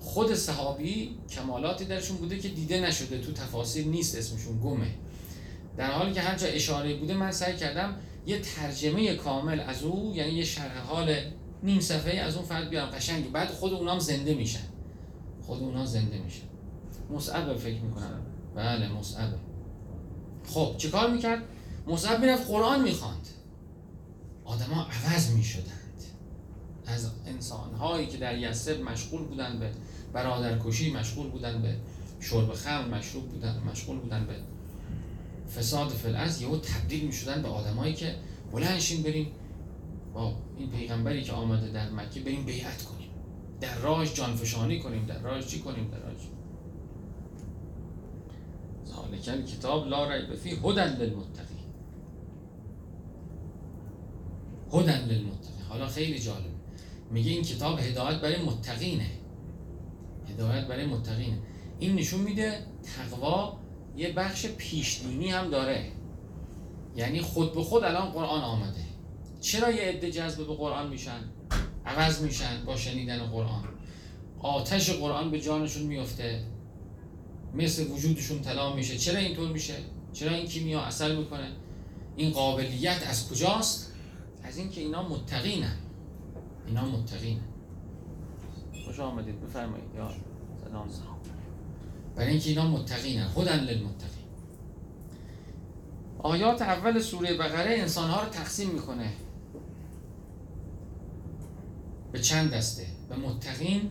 خود 0.00 0.34
صحابی 0.34 1.18
کمالاتی 1.30 1.84
درشون 1.84 2.16
بوده 2.16 2.38
که 2.38 2.48
دیده 2.48 2.80
نشده 2.80 3.18
تو 3.18 3.32
تفاسیر 3.32 3.86
نیست 3.86 4.18
اسمشون 4.18 4.60
گمه. 4.60 4.94
در 5.76 5.90
حالی 5.90 6.12
که 6.12 6.20
همچه 6.20 6.48
اشاره 6.48 6.94
بوده 6.94 7.14
من 7.14 7.32
سعی 7.32 7.56
کردم 7.56 7.96
یه 8.26 8.40
ترجمه 8.40 9.14
کامل 9.14 9.60
از 9.60 9.82
او 9.82 10.12
یعنی 10.14 10.32
یه 10.32 10.44
شرح 10.44 10.78
حال 10.78 11.16
نیم 11.62 11.80
صفحه 11.80 12.18
از 12.20 12.36
اون 12.36 12.44
فرد 12.44 12.70
بیارم 12.70 12.90
قشنگ. 12.90 13.32
بعد 13.32 13.48
خود 13.48 13.72
اونام 13.72 13.98
زنده 13.98 14.34
میشن. 14.34 14.68
خود 15.42 15.60
اونا 15.62 15.86
زنده 15.86 16.18
میشن. 16.18 16.46
مصعب 17.10 17.56
فکر 17.56 17.80
می‌کنم. 17.80 18.26
بله 18.56 18.88
مصعبه 18.88 19.36
خب 20.46 20.74
چیکار 20.78 21.10
می‌کرد؟ 21.10 21.42
مصعب 21.86 22.20
می‌رفت 22.20 22.46
قرآن 22.48 22.82
می‌خواند. 22.82 23.28
آدما 24.44 24.82
عوض 24.82 25.30
می‌شدند. 25.30 26.02
از 26.86 27.10
انسانهایی 27.26 28.06
که 28.06 28.16
در 28.16 28.38
یسب 28.38 28.80
مشغول 28.80 29.22
بودن 29.22 29.58
به 29.58 29.70
برادرکشی 30.12 30.92
مشغول 30.92 31.30
بودن 31.30 31.62
به 31.62 31.76
شرب 32.20 32.54
خمر 32.54 32.98
مشروب 32.98 33.28
بودن 33.28 33.62
مشغول 33.70 33.98
بودن 33.98 34.26
به 34.26 34.34
فساد 35.50 35.88
فلعز 35.88 36.42
یهو 36.42 36.56
تبدیل 36.56 37.04
می‌شدن 37.04 37.42
به 37.42 37.48
آدمایی 37.48 37.94
که 37.94 38.14
بلنشین 38.52 39.02
بریم 39.02 39.26
با 40.14 40.34
این 40.58 40.70
پیغمبری 40.70 41.22
که 41.22 41.32
آمده 41.32 41.70
در 41.70 41.90
مکه 41.90 42.20
بریم 42.20 42.44
بیعت 42.44 42.82
کنیم. 42.82 43.10
در 43.60 43.78
راهش 43.78 44.14
جانفشانی 44.14 44.80
کنیم. 44.80 45.06
در 45.06 45.18
راهش 45.18 45.46
چی 45.46 45.58
کنیم؟ 45.60 45.90
در 45.90 45.98
راهش 45.98 46.20
ذالک 48.86 49.46
کتاب 49.46 49.88
لا 49.88 50.10
ریب 50.10 50.34
فی 50.34 50.50
هدن 50.50 50.96
للمتقین. 50.96 51.58
هدن 54.72 55.04
للمتقین. 55.04 55.62
حالا 55.68 55.86
خیلی 55.86 56.18
جالب. 56.18 56.50
میگه 57.10 57.30
این 57.30 57.42
کتاب 57.42 57.78
هدایت 57.78 58.20
برای 58.20 58.42
متقینه. 58.42 59.10
هدایت 60.32 60.66
برای 60.66 60.86
متقینه. 60.86 61.38
این 61.78 61.94
نشون 61.96 62.20
میده 62.20 62.66
تقوا 62.96 63.58
یه 63.96 64.12
بخش 64.12 64.46
پیشدینی 64.46 65.30
هم 65.30 65.50
داره. 65.50 65.92
یعنی 66.96 67.20
خود 67.20 67.54
به 67.54 67.62
خود 67.62 67.84
الان 67.84 68.10
قرآن 68.10 68.40
آمده. 68.40 68.84
چرا 69.40 69.70
یه 69.70 69.82
عده 69.82 70.10
جذب 70.10 70.46
به 70.46 70.54
قرآن 70.54 70.88
میشن؟ 70.88 71.20
عوض 71.86 72.22
میشن 72.22 72.64
با 72.66 72.76
شنیدن 72.76 73.26
قرآن. 73.26 73.64
آتش 74.38 74.90
قرآن 74.90 75.30
به 75.30 75.40
جانشون 75.40 75.82
میفته. 75.82 76.44
مثل 77.54 77.86
وجودشون 77.90 78.40
طلا 78.42 78.74
میشه. 78.74 78.98
چرا 78.98 79.18
اینطور 79.18 79.48
میشه؟ 79.48 79.74
چرا 80.12 80.30
این 80.30 80.46
کیمیا 80.46 80.80
اثر 80.80 81.16
می‌کنه؟ 81.16 81.50
این 82.16 82.30
قابلیت 82.30 83.06
از 83.06 83.28
کجاست؟ 83.28 83.92
از 84.42 84.58
اینکه 84.58 84.80
اینا 84.80 85.08
متقینن. 85.08 85.76
اینا 86.66 86.84
متقینن. 86.84 87.49
خوش 88.90 89.00
آمدید 89.00 89.40
بفرمایید. 89.40 89.94
یا 89.96 90.10
سلام. 90.64 90.88
برای 92.16 92.30
اینکه 92.30 92.50
اینا 92.50 92.66
متقینن 92.66 93.28
خودن 93.28 93.60
للمتقین 93.60 94.26
آیات 96.18 96.62
اول 96.62 96.98
سوره 96.98 97.34
بقره 97.34 97.78
انسانها 97.78 98.22
رو 98.22 98.28
تقسیم 98.28 98.70
می‌کنه. 98.70 99.12
به 102.12 102.18
چند 102.18 102.50
دسته؟ 102.50 102.86
به 103.08 103.16
متقین 103.16 103.90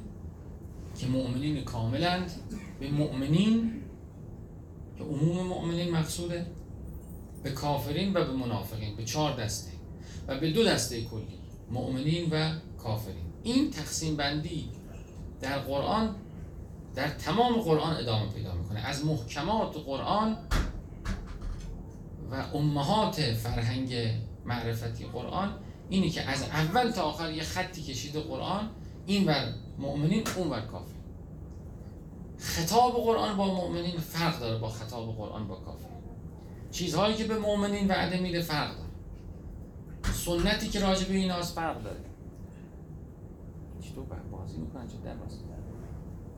که 0.98 1.08
مؤمنین 1.08 1.63
کاملند. 1.63 2.32
به 2.79 2.91
مؤمنین 2.91 3.72
که 4.98 5.03
عموم 5.03 5.48
مؤمنین 5.48 5.91
مقصوده. 5.91 6.46
به 7.44 7.51
کافرین 7.51 8.13
و 8.13 8.25
به 8.25 8.34
منافقین 8.34 8.96
به 8.96 9.06
چهار 9.06 9.44
دسته. 9.44 9.72
و 10.27 10.39
به 10.39 10.51
دو 10.51 10.63
دسته 10.63 11.01
کلی 11.01 11.39
مؤمنین 11.72 12.29
و 12.32 12.53
کافرین. 12.77 13.25
این 13.44 13.72
تقسیم 13.72 14.15
بندی 14.15 14.79
در 15.41 15.60
قرآن 15.60 16.15
در 16.96 17.10
تمام 17.10 17.53
قرآن 17.53 17.96
ادامه 17.98 18.29
پیدا 18.29 18.53
می‌کنه. 18.53 18.79
از 18.79 19.05
محکمات 19.05 19.75
قرآن 19.86 20.38
و 22.31 22.58
امهات 22.58 23.22
فرهنگ 23.22 23.96
معرفتی 24.46 25.05
قرآن 25.05 25.53
اینی 25.89 26.10
که 26.10 26.22
از 26.22 26.43
اول 26.43 26.91
تا 26.91 27.01
آخر 27.01 27.31
یه 27.31 27.43
خطی 27.43 27.84
کشیده 27.84 28.19
قرآن 28.19 28.69
این 29.05 29.27
ور 29.27 29.53
مؤمنین 29.77 30.24
اون 30.36 30.50
ور 30.50 30.62
کافر. 30.62 31.00
خطاب 32.38 32.93
قرآن 32.93 33.38
با 33.38 33.55
مؤمنین 33.55 33.98
فرق 33.98 34.39
داره 34.39 34.58
با 34.58 34.69
خطاب 34.69 35.17
قرآن 35.17 35.48
با 35.48 35.55
کافر. 35.55 35.89
چیزهایی 36.72 37.15
که 37.15 37.24
به 37.24 37.39
مؤمنین 37.39 37.88
وعده 37.88 38.19
میده 38.19 38.41
فرق 38.41 38.72
داره. 38.77 38.89
سنتی 40.13 40.69
که 40.69 40.79
راجع 40.79 41.08
به 41.08 41.15
ایناست 41.15 41.55
فرق 41.55 41.84
داره. 41.84 42.09
چطور 43.89 44.05
بازی 44.31 44.58
می‌کنن؟ 44.58 44.88
چه 44.88 44.93
در 45.05 45.15
باز 45.15 45.31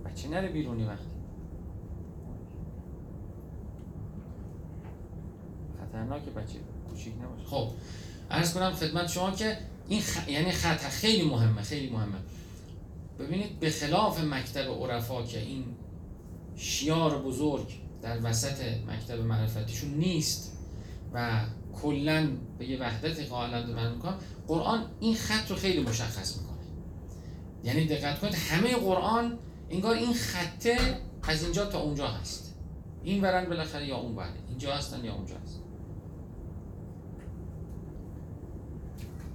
بچه 0.06 0.30
نره 0.30 0.50
بیرونی 0.50 0.84
وقتی. 0.84 1.06
خطرناک 5.80 6.22
بچه 6.22 6.60
کوچیک 6.90 7.14
نباشه. 7.22 7.46
خب 7.46 7.68
عرض 8.32 8.54
کنم 8.54 8.72
خدمت 8.72 9.08
شما 9.08 9.32
که 9.32 9.58
این 9.88 10.02
خ... 10.02 10.30
یعنی 10.30 10.52
خطر 10.52 10.90
خیلی 10.90 11.30
مهمه 11.30 11.62
خیلی 11.62 11.90
مهمه. 11.90 12.18
ببینید 13.20 13.60
به 13.60 13.70
خلاف 13.70 14.24
مکتب 14.24 14.70
عرفا 14.70 15.24
که 15.24 15.40
این 15.40 15.66
شیار 16.56 17.22
بزرگ 17.22 17.68
در 18.02 18.20
وسط 18.24 18.64
مکتب 18.88 19.20
معرفتیشون 19.20 19.94
نیست 19.94 20.58
و 21.14 21.42
کلا 21.82 22.28
به 22.58 22.66
یه 22.66 22.80
وحدت 22.80 23.30
قائلند 23.30 23.70
من 23.70 24.00
قرآن 24.48 24.86
این 25.00 25.16
خط 25.16 25.52
رو 25.52 25.56
خیلی 25.56 25.84
مشخص 25.84 26.38
می‌کنه. 26.38 26.51
یعنی 27.64 27.86
دقت 27.88 28.20
کنید 28.20 28.36
همه 28.36 28.76
قرآن 28.76 29.38
انگار 29.70 29.96
این 29.96 30.14
خطه 30.14 30.78
از 31.24 31.44
اینجا 31.44 31.66
تا 31.66 31.80
اونجا 31.80 32.08
هست. 32.08 32.56
این 33.04 33.22
برن 33.22 33.46
بالاخره 33.46 33.88
یا 33.88 33.98
اون 33.98 34.16
برن 34.16 34.34
اینجا 34.50 34.76
هستن 34.76 35.06
یا 35.06 35.14
اونجا 35.14 35.36
هستن. 35.36 35.62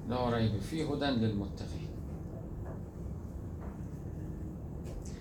لا 0.09 0.37
ریب 0.37 0.61
فی 0.61 0.83
هدن 0.83 1.11
للمتقین. 1.11 1.89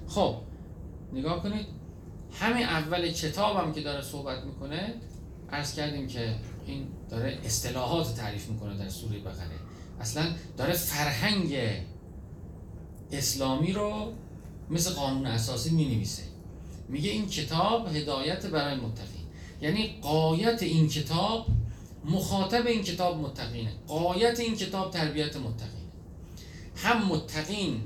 خب 0.07 0.35
نگاه 1.13 1.43
کنید 1.43 1.65
همین 2.31 2.63
اول 2.63 3.11
کتابم 3.11 3.71
که 3.71 3.81
داره 3.81 4.01
صحبت 4.01 4.43
می‌کنه 4.43 4.93
عرض 5.51 5.75
کردیم 5.75 6.07
که 6.07 6.35
این 6.65 6.87
داره 7.09 7.37
اصطلاحات 7.43 8.15
تعریف 8.15 8.49
می‌کنه 8.49 8.77
در 8.77 8.89
سوره 8.89 9.19
بقره. 9.19 9.59
اصلا 9.99 10.25
داره 10.57 10.73
فرهنگ 10.73 11.57
اسلامی 13.11 13.73
رو 13.73 14.13
مثل 14.69 14.93
قانون 14.93 15.25
اساسی 15.25 15.69
می 15.69 15.85
نویسه 15.85 16.23
میگه 16.89 17.11
این 17.11 17.27
کتاب 17.27 17.95
هدایت 17.95 18.45
برای 18.45 18.75
متقین. 18.75 19.25
یعنی 19.61 19.99
قایت 20.01 20.63
این 20.63 20.89
کتاب 20.89 21.47
مخاطب 22.05 22.67
این 22.67 22.83
کتاب 22.83 23.17
متقینه. 23.17 23.71
قایت 23.87 24.39
این 24.39 24.55
کتاب 24.55 24.91
تربیت 24.91 25.37
متقینه. 25.37 25.85
هم 26.75 27.05
متقین 27.07 27.81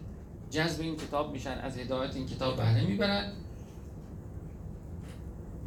جذب 0.51 0.81
این 0.81 0.95
کتاب 0.97 1.31
میشن 1.31 1.59
از 1.59 1.77
هدایت 1.77 2.15
این 2.15 2.25
کتاب 2.25 2.55
بهره 2.55 2.85
می‌برن. 2.85 3.33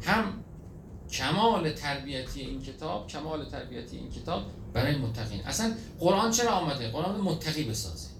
هم 0.01 0.33
کمال 1.11 1.71
تربیتی 1.71 2.41
این 2.41 2.61
کتاب 2.61 3.07
کمال 3.07 3.49
تربیتی 3.49 3.97
این 3.97 4.11
کتاب 4.11 4.43
برای 4.73 4.95
متقین. 4.95 5.41
اصلا 5.41 5.73
قرآن 5.99 6.31
چرا 6.31 6.51
آمده؟ 6.51 6.91
قرآن 6.91 7.21
متقی 7.21 7.63
بسازه. 7.63 8.12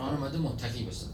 قرآن 0.00 0.16
آمده 0.16 0.38
متقی 0.38 0.84
بسازه 0.84 1.12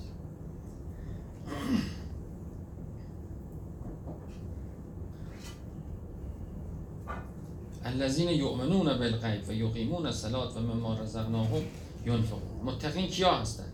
الذين 7.85 8.29
یؤمنون 8.29 8.99
بالغیب 8.99 9.49
و 9.49 9.53
یقیمون 9.53 10.07
الصلاة 10.07 10.55
و 10.55 10.61
مما 10.61 10.95
رزقناهم 10.95 11.63
ينفقون. 12.07 12.65
متقین 12.65 13.07
کیا 13.07 13.35
هستن؟ 13.35 13.73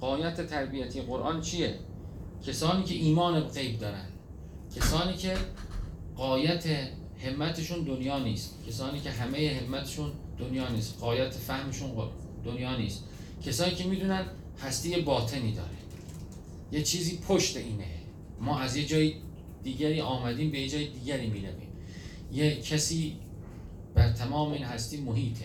قایت 0.00 0.46
تربیتی 0.46 1.00
قرآن 1.00 1.40
چیه؟ 1.40 1.78
کسانی 2.46 2.84
که 2.84 2.94
ایمان 2.94 3.40
غیب 3.40 3.78
دارن. 3.78 4.08
کسانی 4.76 5.14
که 5.14 5.36
قایت 6.16 6.66
همتشون 7.18 7.84
دنیا 7.84 8.18
نیست. 8.18 8.54
کسانی 8.68 9.00
که 9.00 9.10
همه 9.10 9.60
همتشون 9.60 10.12
دنیا 10.38 10.68
نیست. 10.68 11.00
قایت 11.00 11.34
فهمشون 11.34 11.90
دنیا 12.44 12.76
نیست. 12.76 13.04
کسانی 13.42 13.74
که 13.74 13.84
می‌دونن 13.84 14.26
هستی 14.62 14.96
باطنی 14.96 15.52
داره. 15.52 15.68
یه 16.72 16.82
چیزی 16.82 17.18
پشت 17.28 17.56
اینه. 17.56 17.84
ما 18.40 18.60
از 18.60 18.76
یه 18.76 18.86
جای 18.86 19.14
دیگری 19.62 20.00
آمدیم 20.00 20.50
به 20.50 20.60
یه 20.60 20.68
جای 20.68 20.88
دیگری 20.88 21.26
می‌رویم. 21.26 21.68
یه 22.32 22.60
کسی 22.60 23.16
بر 23.94 24.12
تمام 24.12 24.52
این 24.52 24.64
هستی 24.64 24.96
محیطه. 24.96 25.44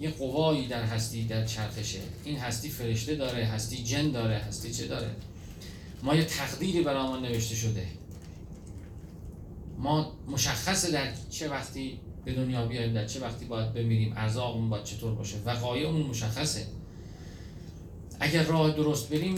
یه 0.00 0.10
قوایی 0.10 0.66
در 0.66 0.82
هستی 0.82 1.24
در 1.24 1.44
چرخشه. 1.44 1.98
این 2.24 2.38
هستی 2.38 2.68
فرشته 2.68 3.14
داره 3.14 3.44
هستی 3.44 3.82
جن 3.82 4.10
داره 4.10 4.38
هستی 4.38 4.72
چه 4.72 4.86
داره؟ 4.86 5.10
ما 6.02 6.14
یه 6.14 6.24
تقدیری 6.24 6.82
برامون 6.82 7.22
نوشته 7.22 7.54
شده. 7.54 7.86
ما 9.78 10.12
مشخصه 10.28 10.90
در 10.90 11.12
چه 11.30 11.48
وقتی 11.48 12.00
به 12.24 12.32
دنیا 12.32 12.66
بیایم 12.66 12.92
در 12.92 13.06
چه 13.06 13.20
وقتی 13.20 13.44
باید 13.44 13.74
بمیریم 13.74 14.12
ارزاقمون 14.16 14.70
باید 14.70 14.84
چطور 14.84 15.14
باشه؟ 15.14 15.36
وقایعمون 15.44 16.02
مشخصه. 16.02 16.66
اگر 18.20 18.42
راه 18.42 18.76
درست 18.76 19.10
بریم 19.10 19.34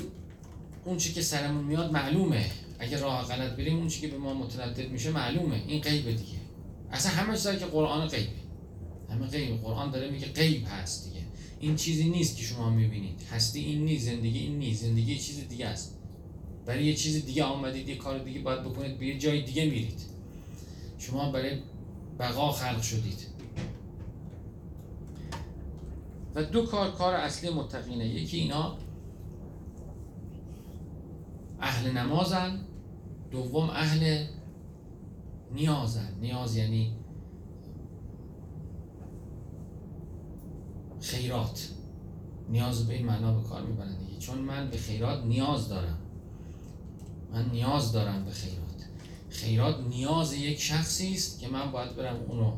اون 0.85 0.97
چی 0.97 1.13
که 1.13 1.23
سرمون 1.23 1.65
میاد 1.65 1.93
معلومه. 1.93 2.51
اگر 2.79 2.99
راه 2.99 3.25
غلط 3.25 3.53
بریم 3.53 3.77
اون 3.77 3.89
چی 3.89 4.01
که 4.01 4.09
به 4.09 4.19
ما 4.19 4.35
متردد 4.35 4.91
میشه 4.91 5.11
معلومه. 5.11 5.63
این 5.67 5.81
غیب 5.81 6.07
دیگه. 6.07 6.41
اصلا 6.91 7.13
همه 7.13 7.37
چیزایی 7.37 7.59
که 7.59 7.65
قرآن 7.65 8.09
غیبه. 8.09 8.31
همه 9.11 9.27
غیب. 9.27 9.63
قرآن 9.63 9.91
داره 9.91 10.11
میگه 10.11 10.27
غیب 10.27 10.67
هست 10.69 11.05
دیگه. 11.05 11.21
این 11.61 11.77
چیزی 11.77 12.09
نیست 12.09 12.37
که 12.37 12.43
شما 12.43 12.71
می‌بینید. 12.71 13.23
هستی 13.33 13.61
این 13.61 13.85
نیست 13.85 14.05
زندگی 14.05 14.39
این 14.39 14.59
نیست. 14.59 14.83
زندگی 14.83 15.19
چیز 15.19 15.49
دیگه 15.49 15.67
است. 15.67 15.95
برای 16.67 16.85
یه 16.85 16.95
چیز 16.95 17.27
دیگه 17.27 17.45
آمدید 17.45 17.89
یه 17.89 17.97
کار 17.97 18.19
دیگه 18.19 18.41
باید 18.41 18.61
بکنید 18.61 18.99
به 18.99 19.07
یه 19.07 19.19
جای 19.19 19.43
دیگه 19.43 19.65
میرید. 19.65 20.01
شما 20.99 21.33
برای 21.33 21.59
بقا 22.19 22.53
خلق 22.53 22.83
شدید. 22.83 23.30
و 26.35 26.45
دو 26.45 26.67
کار 26.67 26.91
کار 26.91 27.15
اصلی 27.15 27.51
متقینه. 27.51 28.07
یکی 28.07 28.37
اینا 28.37 28.77
اهل 31.61 31.91
نمازن 31.91 32.61
دوم 33.31 33.71
اهل 33.71 34.27
نیازن. 35.53 36.15
نیاز 36.21 36.57
یعنی 36.57 36.97
خیرات. 41.01 41.69
نیاز 42.49 42.87
به 42.87 42.95
این 42.95 43.07
معنا 43.07 43.41
به 43.41 43.49
کار 43.49 43.63
می‌برن 43.63 43.99
دیگه. 43.99 44.19
چون 44.19 44.39
من 44.39 44.71
به 44.71 44.77
خیرات 44.77 45.25
نیاز 45.25 45.69
دارم. 45.69 45.99
من 47.33 47.51
نیاز 47.51 47.93
دارم 47.93 48.25
به 48.25 48.31
خیرات. 48.31 48.61
خیرات 49.29 49.81
نیاز 49.89 50.33
یک 50.33 50.61
شخصی 50.61 51.13
است 51.13 51.41
که 51.41 51.49
من 51.49 51.73
باید 51.73 51.97
برم 51.97 52.17
اونو 52.29 52.53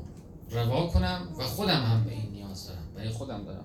روا 0.50 0.86
کنم 0.86 1.28
و 1.38 1.42
خودم 1.42 1.84
هم 1.84 2.04
به 2.04 2.12
این 2.12 2.31
برای 3.02 3.14
خودم 3.14 3.44
دارم. 3.44 3.64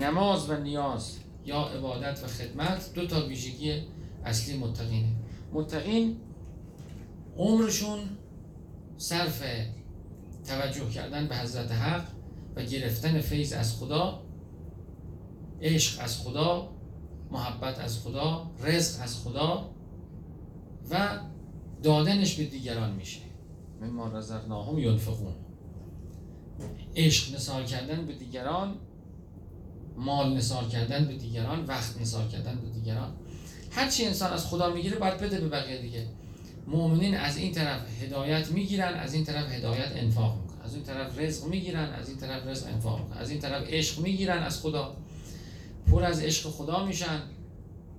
نماز 0.00 0.50
و 0.50 0.56
نیاز 0.56 1.18
یا 1.44 1.62
عبادت 1.62 2.24
و 2.24 2.26
خدمت 2.26 2.94
دو 2.94 3.06
تا 3.06 3.26
ویژگی 3.26 3.82
اصلی 4.24 4.58
متقینه. 4.58 5.08
متقین 5.52 6.16
عمرشون 7.36 7.98
صرف 8.96 9.42
توجه 10.46 10.90
کردن 10.90 11.28
به 11.28 11.36
حضرت 11.36 11.72
حق 11.72 12.04
و 12.56 12.62
گرفتن 12.62 13.20
فیض 13.20 13.52
از 13.52 13.76
خدا 13.76 14.22
عشق 15.60 16.04
از 16.04 16.18
خدا 16.18 16.70
محبت 17.30 17.78
از 17.78 17.98
خدا 17.98 18.50
رزق 18.62 19.02
از 19.02 19.24
خدا 19.24 19.70
و 20.90 21.18
دادنش 21.82 22.34
به 22.34 22.44
دیگران 22.44 22.92
میشه. 22.92 23.20
مما 23.80 24.08
رزقناهم 24.08 24.78
ینفقون. 24.78 25.34
عشق 26.96 27.34
نثار 27.34 27.64
کردن 27.64 28.06
به 28.06 28.12
دیگران 28.12 28.74
مال 29.96 30.36
نثار 30.36 30.64
کردن 30.64 31.04
به 31.04 31.14
دیگران 31.14 31.64
وقت 31.64 32.00
نثار 32.00 32.28
کردن 32.28 32.58
به 32.58 32.68
دیگران. 32.68 33.12
هرچی 33.70 34.04
انسان 34.04 34.32
از 34.32 34.46
خدا 34.46 34.70
می‌گیره 34.70 34.98
باید 34.98 35.18
بده 35.18 35.40
به 35.40 35.48
بقیه 35.48 35.82
دیگه. 35.82 36.06
مؤمنین 36.66 37.16
از 37.16 37.36
این 37.36 37.52
طرف 37.52 38.02
هدایت 38.02 38.50
می‌گیرن 38.50 38.94
از 38.94 39.14
این 39.14 39.24
طرف 39.24 39.52
هدایت 39.52 39.92
انفاق 39.94 40.38
می‌کنن. 40.42 40.60
از 40.64 40.74
این 40.74 40.82
طرف 40.82 41.18
رزق 41.18 41.46
می‌گیرن 41.46 41.88
از 41.88 42.08
این 42.08 42.18
طرف 42.18 42.46
رزق 42.46 42.66
انفاق 42.66 43.00
می‌کنن. 43.00 43.18
از 43.18 43.30
این 43.30 43.40
طرف 43.40 43.68
عشق 43.68 44.00
می‌گیرن 44.00 44.42
از 44.42 44.60
خدا. 44.60 44.96
پر 45.86 46.04
از 46.04 46.20
عشق 46.20 46.50
خدا 46.50 46.84
میشن 46.84 47.22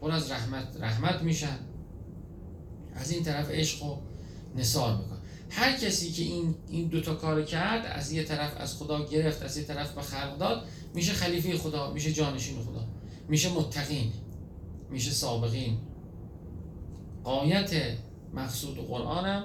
پر 0.01 0.11
از 0.11 0.31
رحمت 0.31 0.77
رحمت 0.79 1.21
میشن. 1.21 1.57
از 2.95 3.11
این 3.11 3.23
طرف 3.23 3.51
عشق 3.51 3.83
و 3.83 3.97
نثار 4.55 4.97
می‌کنه 4.97 5.10
هر 5.51 5.77
کسی 5.77 6.11
که 6.11 6.23
این 6.23 6.55
این 6.69 6.87
دوتا 6.87 7.15
کار 7.15 7.43
کرد 7.43 7.85
از 7.85 8.11
یه 8.11 8.23
طرف 8.23 8.53
از 8.57 8.77
خدا 8.77 9.05
گرفت 9.05 9.43
از 9.43 9.57
یه 9.57 9.63
طرف 9.63 9.91
به 9.91 10.01
خلق 10.01 10.37
داد 10.37 10.65
میشه 10.93 11.13
خلیفه 11.13 11.57
خدا 11.57 11.91
میشه 11.93 12.13
جانشین 12.13 12.55
خدا 12.63 12.87
میشه 13.27 13.49
متقین 13.49 14.11
میشه 14.91 15.11
سابقین. 15.11 15.77
قایت 17.23 17.97
مقصود 18.33 18.77
قرآنم 18.87 19.43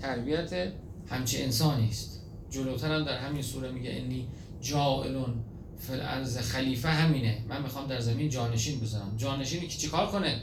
تربیت 0.00 0.72
همچه 1.08 1.38
انسانی 1.38 1.88
است. 1.88 2.20
جلوتر 2.50 2.92
هم 2.92 3.04
در 3.04 3.18
همین 3.18 3.42
سوره 3.42 3.70
میگه 3.70 3.90
انی 3.90 4.28
جائلون 4.60 5.34
الارض 5.90 6.38
خلیفه 6.38 6.88
همینه. 6.88 7.44
من 7.48 7.62
می‌خوام 7.62 7.86
در 7.86 8.00
زمین 8.00 8.28
جانشین 8.28 8.80
بزنم 8.80 9.14
جانشینی 9.16 9.68
که 9.68 9.78
چیکار 9.78 10.06
کنه؟ 10.06 10.42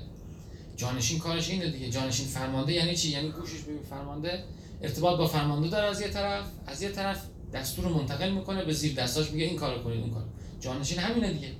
جانشین 0.75 1.19
کارش 1.19 1.49
اینه 1.49 1.71
دیگه. 1.71 1.89
جانشین 1.89 2.25
فرمانده 2.27 2.73
یعنی 2.73 2.95
چی؟ 2.95 3.09
یعنی 3.09 3.31
گوشش 3.31 3.61
به 3.61 3.71
فرمانده 3.89 4.43
ارتباط 4.85 5.17
با 5.17 5.27
فرمانده 5.27 5.67
داره 5.67 5.87
از 5.87 6.01
یه 6.01 6.07
طرف 6.07 6.51
از 6.67 6.81
یه 6.81 6.89
طرف 6.89 7.27
دستور 7.53 7.87
منتقل 7.87 8.31
می‌کنه 8.31 8.65
به 8.65 8.73
زیر 8.73 8.95
دستاش 8.95 9.31
میگه 9.31 9.45
این 9.45 9.57
کارو 9.57 9.83
کنید 9.83 10.01
اون 10.01 10.11
کار 10.11 10.23
جانشین 10.59 10.99
همینه 10.99 11.33
دیگه. 11.33 11.51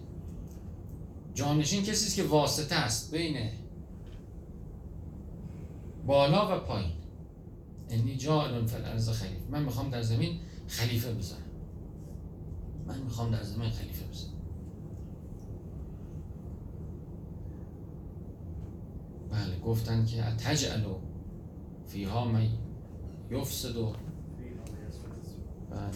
جانشین 1.33 1.81
کسی 1.81 1.91
است 1.91 2.15
که 2.15 2.23
واسطه 2.23 2.75
است 2.75 3.11
بین 3.11 3.49
بالا 6.05 6.57
و 6.57 6.59
پایین. 6.59 6.91
انی 7.89 8.15
جاعل 8.15 8.65
فی 8.65 8.75
الارض 8.75 9.09
خلیفه. 9.09 9.51
من 9.51 9.63
می‌خوام 9.63 9.89
در 9.89 10.01
زمین 10.01 10.39
خلیفه 10.67 11.13
بزنم. 11.13 11.39
من 12.87 12.97
می‌خوام 13.01 13.31
در 13.31 13.43
زمین 13.43 13.69
خلیفه 13.69 14.05
بزنم. 14.05 14.31
بله 19.31 19.59
گفتن 19.59 20.05
که 20.05 20.21
تجعلو 20.21 20.95
فیها 21.87 22.25
من 22.25 22.47
یفسد 23.31 23.77
و 23.77 23.93
بله 25.71 25.91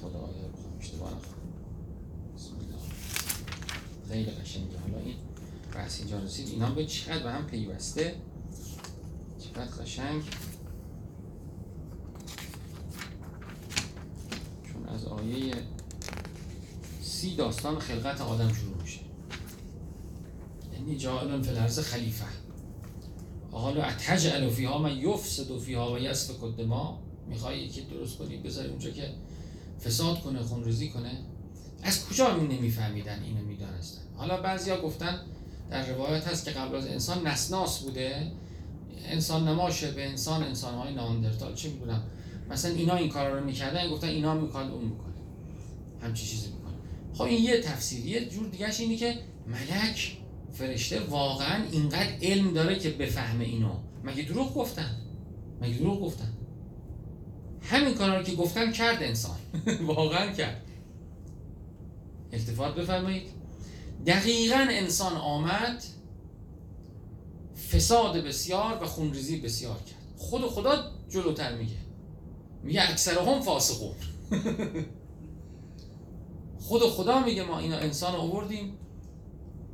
خدا 0.00 0.18
آیه 0.18 0.50
اشتباه 0.80 1.10
خیلی 4.08 4.30
قشنگه. 4.30 4.78
حالا 4.78 4.98
این 5.04 5.16
بحث 5.74 6.00
اینجا 6.00 6.18
رسید. 6.18 6.48
اینا 6.48 6.70
به 6.70 6.86
چقدر 6.86 7.22
به 7.22 7.30
هم 7.30 7.46
پیوسته؟ 7.46 8.14
چقدر 9.38 9.82
قشنگ؟ 9.82 10.22
چون 14.72 14.88
از 14.88 15.04
آیه 15.04 15.54
سی 17.02 17.36
داستان 17.36 17.78
خلقت 17.78 18.20
آدم 18.20 18.52
شروع 18.52 18.82
میشه. 18.82 19.00
یعنی 20.72 20.98
فی 20.98 21.06
الارض 21.50 21.78
خلیفه. 21.78 22.39
حالا 23.52 23.82
اتجعل 23.82 24.48
فیها 24.48 24.78
من 24.78 24.96
یفسد 24.96 25.50
و 25.50 25.60
فیها 25.60 25.92
و 25.92 25.98
یسفک 25.98 26.44
الدماء. 26.44 26.94
می‌خوای 27.28 27.58
یکی 27.58 27.80
درست 27.80 28.18
کنی 28.18 28.36
بذاری 28.36 28.68
اونجا 28.68 28.90
که 28.90 29.10
فساد 29.84 30.20
کنه 30.20 30.42
خونریزی 30.42 30.88
کنه. 30.88 31.10
از 31.82 32.06
کجا 32.06 32.36
می 32.36 32.56
نمیفهمیدن 32.56 33.22
اینو 33.22 33.44
می‌دانستن؟ 33.44 34.02
حالا 34.16 34.40
بعضیا 34.40 34.82
گفتن 34.82 35.20
در 35.70 35.86
روایت 35.86 36.28
هست 36.28 36.44
که 36.44 36.50
قبل 36.50 36.76
از 36.76 36.86
انسان 36.86 37.26
نسناس 37.26 37.78
بوده. 37.78 38.32
انسان 39.04 39.48
نماشه 39.48 39.90
به 39.90 40.08
انسان 40.08 40.42
انسان 40.42 40.74
های 40.74 40.94
ناندرتال. 40.94 41.54
چه 41.54 41.68
می‌دونم. 41.68 42.02
مثلا 42.50 42.70
اینا 42.70 42.96
این 42.96 43.08
کارا 43.08 43.38
رو 43.38 43.44
می‌کردن 43.44 43.90
گفتن 43.90 44.08
اینا 44.08 44.34
می‌کنه 44.34 44.72
اون 44.72 44.84
می‌کنه. 44.84 45.14
همچی 46.02 46.26
چیزی 46.26 46.48
می‌کنه. 46.48 46.74
خب 47.14 47.22
این 47.22 47.44
یه 47.44 47.60
تفسیر. 47.60 48.06
یه 48.06 48.28
جور 48.28 48.48
دیگهش 48.48 48.80
اینی 48.80 48.96
که 48.96 49.18
ملک 49.46 50.16
فرشته 50.52 51.00
واقعا 51.00 51.64
اینقدر 51.72 52.12
علم 52.22 52.52
داره 52.52 52.78
که 52.78 52.90
بفهمه 52.90 53.44
اینو. 53.44 53.72
مگه 54.04 54.22
دروغ 54.22 54.54
گفتن؟ 54.54 54.96
مگه 55.60 55.74
دروغ 55.74 56.00
گفتن؟ 56.00 56.32
همین 57.62 57.94
کارا 57.94 58.16
رو 58.16 58.22
که 58.22 58.34
گفتن 58.34 58.72
کرد 58.72 59.02
انسان. 59.02 59.36
واقعا 59.86 60.32
کرد. 60.32 60.62
التفات 62.32 62.74
بفرمایید. 62.74 63.22
دقیقا 64.06 64.66
انسان 64.70 65.12
آمد 65.12 65.84
فساد 67.72 68.16
بسیار 68.16 68.82
و 68.82 68.86
خونریزی 68.86 69.40
بسیار 69.40 69.76
کرد. 69.76 70.16
خود 70.16 70.42
خدا 70.42 70.90
جلوتر 71.08 71.54
میگه. 71.54 71.76
میگه 72.62 72.90
اکثر 72.90 73.18
هم 73.18 73.40
فاسقون. 73.40 73.94
خود 76.68 76.82
خدا 76.82 77.24
میگه 77.24 77.44
ما 77.44 77.58
اینا 77.58 77.76
انسان 77.76 78.14
آوردیم. 78.14 78.78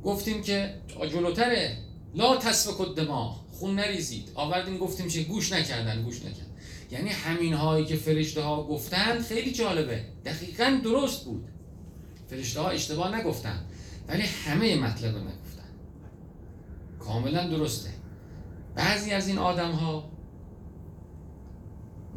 گفتیم 0.03 0.41
که 0.41 0.73
جلوتره 1.11 1.77
لا 2.15 2.37
تصفک 2.37 2.95
دماغ 2.95 3.47
خون 3.51 3.75
نریزید. 3.75 4.31
آوردیم 4.35 4.77
گفتیم 4.77 5.07
چه؟ 5.07 5.23
گوش 5.23 5.51
نکردن 5.51 6.03
گوش 6.03 6.19
نکردن. 6.19 6.47
یعنی 6.91 7.09
همین 7.09 7.53
هایی 7.53 7.85
که 7.85 7.95
فرشته 7.95 8.41
ها 8.41 8.63
گفتن 8.63 9.19
خیلی 9.19 9.51
جالبه. 9.51 10.05
دقیقا 10.25 10.79
درست 10.83 11.25
بود. 11.25 11.47
فرشته 12.29 12.61
ها 12.61 12.69
اشتباه 12.69 13.19
نگفتن 13.19 13.65
ولی 14.07 14.21
همه 14.21 14.75
مطلب 14.75 15.15
رو 15.15 15.21
نگفتن. 15.21 15.69
کاملا 16.99 17.47
درسته. 17.47 17.89
بعضی 18.75 19.11
از 19.11 19.27
این 19.27 19.37
آدم 19.37 19.71
ها 19.71 20.09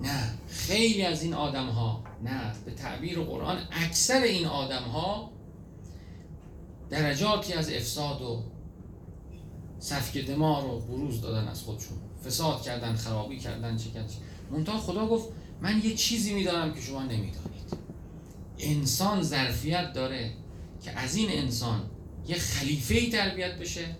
نه 0.02 0.34
خیلی 0.48 1.02
از 1.02 1.22
این 1.22 1.34
آدم 1.34 1.66
ها 1.66 2.04
نه 2.24 2.52
به 2.64 2.70
تعبیر 2.70 3.20
قرآن 3.20 3.58
اکثر 3.70 4.22
این 4.22 4.46
آدم 4.46 4.82
ها 4.82 5.32
درجاتی 6.90 7.52
از 7.52 7.70
افساد 7.70 8.22
و 8.22 8.42
سفک 9.78 10.18
دماغ 10.18 10.64
رو 10.64 10.80
بروز 10.80 11.20
دادن 11.20 11.48
از 11.48 11.62
خودشون. 11.62 11.96
فساد 12.26 12.62
کردن 12.62 12.94
خرابی 12.94 13.38
کردن 13.38 13.76
چه 13.76 13.90
کردن 13.90 14.08
منتها 14.50 14.78
خدا 14.78 15.06
گفت 15.06 15.28
من 15.60 15.80
یه 15.84 15.94
چیزی 15.94 16.34
می‌دانم 16.34 16.74
که 16.74 16.80
شما 16.80 17.02
نمی‌دانید. 17.02 17.40
انسان 18.58 19.22
ظرفیت 19.22 19.92
داره 19.92 20.32
که 20.82 20.90
از 20.90 21.16
این 21.16 21.28
انسان 21.30 21.80
یه 22.28 22.36
خلیفه 22.36 22.94
ای 22.94 23.10
تربیت 23.10 23.58
بشه 23.58 23.96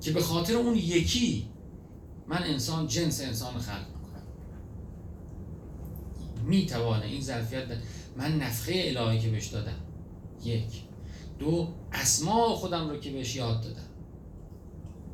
که 0.00 0.12
به 0.12 0.20
خاطر 0.20 0.56
اون 0.56 0.76
یکی 0.76 1.48
من 2.28 2.42
انسان 2.42 2.86
جنس 2.86 3.20
انسان 3.20 3.58
خلق 3.58 3.86
می‌کنم. 3.88 4.22
می‌توانه 6.46 7.06
این 7.06 7.20
ظرفیت 7.20 7.68
من 8.16 8.38
نفخه 8.38 8.72
الهی 8.86 9.18
که 9.18 9.28
بهش 9.28 9.46
دادم. 9.46 9.80
یک. 10.44 10.82
دو 11.38 11.68
اسماع 11.92 12.54
خودم 12.54 12.90
رو 12.90 12.96
که 12.96 13.10
بهش 13.10 13.36
یاد 13.36 13.62
دادم. 13.62 13.88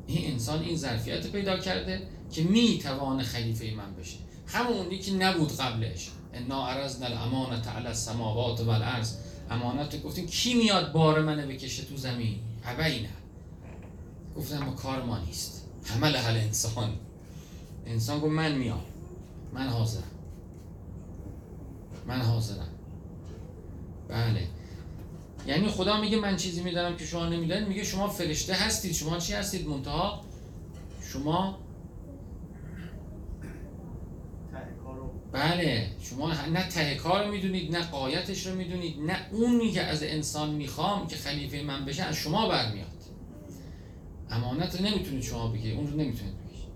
این 0.07 0.31
انسان 0.31 0.61
این 0.63 0.77
ظرفیت 0.77 1.27
پیدا 1.27 1.57
کرده 1.57 2.01
که 2.31 2.43
می‌توانه 2.43 3.23
خلیفه 3.23 3.71
من 3.77 3.95
بشه. 3.95 4.17
همونی 4.47 4.99
که 4.99 5.13
نبود 5.13 5.51
قبلش. 5.51 6.09
انا 6.33 6.67
عرضنا 6.67 7.05
الامانت 7.05 7.67
علی 7.67 7.87
السماوات 7.87 8.61
والارض. 8.61 9.15
امانت 9.49 10.03
گفتیم 10.03 10.27
کی 10.27 10.53
میاد 10.53 10.91
بار 10.91 11.21
منو 11.21 11.47
بکشه 11.47 11.85
تو 11.85 11.97
زمین؟ 11.97 12.35
ابینا 12.65 13.09
گفتم 14.35 14.65
ما 14.65 14.71
کار 14.71 15.03
ما 15.03 15.17
نیست. 15.17 15.65
حمل 15.83 16.15
حل 16.15 16.37
انسان. 16.37 16.93
انسان 17.85 18.19
گفت 18.19 18.31
من 18.31 18.55
میام. 18.55 18.83
من 19.53 19.67
حاضرم. 19.67 20.03
من 22.07 22.21
حاضرم. 22.21 22.69
بله. 24.09 24.47
یعنی 25.47 25.67
خدا 25.67 26.01
میگه 26.01 26.17
من 26.17 26.35
چیزی 26.35 26.63
میدارم 26.63 26.97
که 26.97 27.05
شما 27.05 27.25
نمی‌دونید 27.25 27.67
میگه 27.67 27.83
شما 27.83 28.07
فرشته 28.07 28.53
هستید 28.53 28.93
شما 28.93 29.17
چی 29.17 29.33
هستید 29.33 29.67
منتها؟ 29.67 30.21
شما 31.13 31.59
بله 35.31 35.87
شما 36.01 36.33
نه 36.33 36.67
ته 36.67 36.95
کار 36.95 37.31
می‌دونید 37.31 37.75
نه 37.75 37.81
قایتش 37.81 38.47
رو 38.47 38.55
می‌دونید 38.55 38.99
نه 38.99 39.17
اونی 39.31 39.71
که 39.71 39.81
از 39.81 40.03
انسان 40.03 40.49
می‌خوام 40.49 41.07
که 41.07 41.15
خلیفه 41.15 41.61
من 41.61 41.85
بشه 41.85 42.03
از 42.03 42.15
شما 42.15 42.49
برمیاد. 42.49 42.87
امانت 44.29 44.75
رو 44.75 44.85
نمی‌تونید 44.85 45.23
شما 45.23 45.47
بگید 45.47 45.77
اون 45.77 45.87
رو 45.87 45.93
نمی‌تونید 45.93 46.33
بگید 46.37 46.69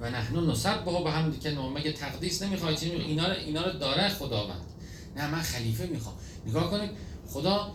و 0.00 0.10
نحن 0.10 0.54
با 0.84 1.02
به 1.02 1.10
هم 1.10 1.38
که 1.38 1.50
مگه 1.50 1.92
تقدیس 1.92 2.42
نمی‌خواید؟ 2.42 2.78
اینا 2.82 3.26
رو 3.26 3.32
اینا 3.32 3.64
رو 3.64 3.78
داره 3.78 4.08
خداوند. 4.08 4.75
نه 5.16 5.30
من 5.30 5.42
خلیفه 5.42 5.86
می‌خوام. 5.86 6.14
نگاه 6.46 6.70
کنید 6.70 6.90
خدا 7.28 7.72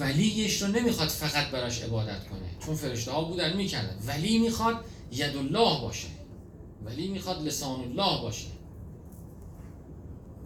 ولیش 0.00 0.62
رو 0.62 0.68
نمی‌خواد 0.68 1.08
فقط 1.08 1.50
براش 1.50 1.82
عبادت 1.82 2.28
کنه. 2.28 2.56
چون 2.66 2.74
فرشته 2.74 3.12
ها 3.12 3.24
بودن 3.24 3.56
می‌کردن. 3.56 3.96
ولی 4.06 4.38
می‌خواد 4.38 4.84
ید 5.12 5.36
الله 5.36 5.80
باشه. 5.80 6.08
ولی 6.84 7.08
می‌خواد 7.08 7.46
لسان 7.46 7.80
الله 7.80 8.22
باشه. 8.22 8.46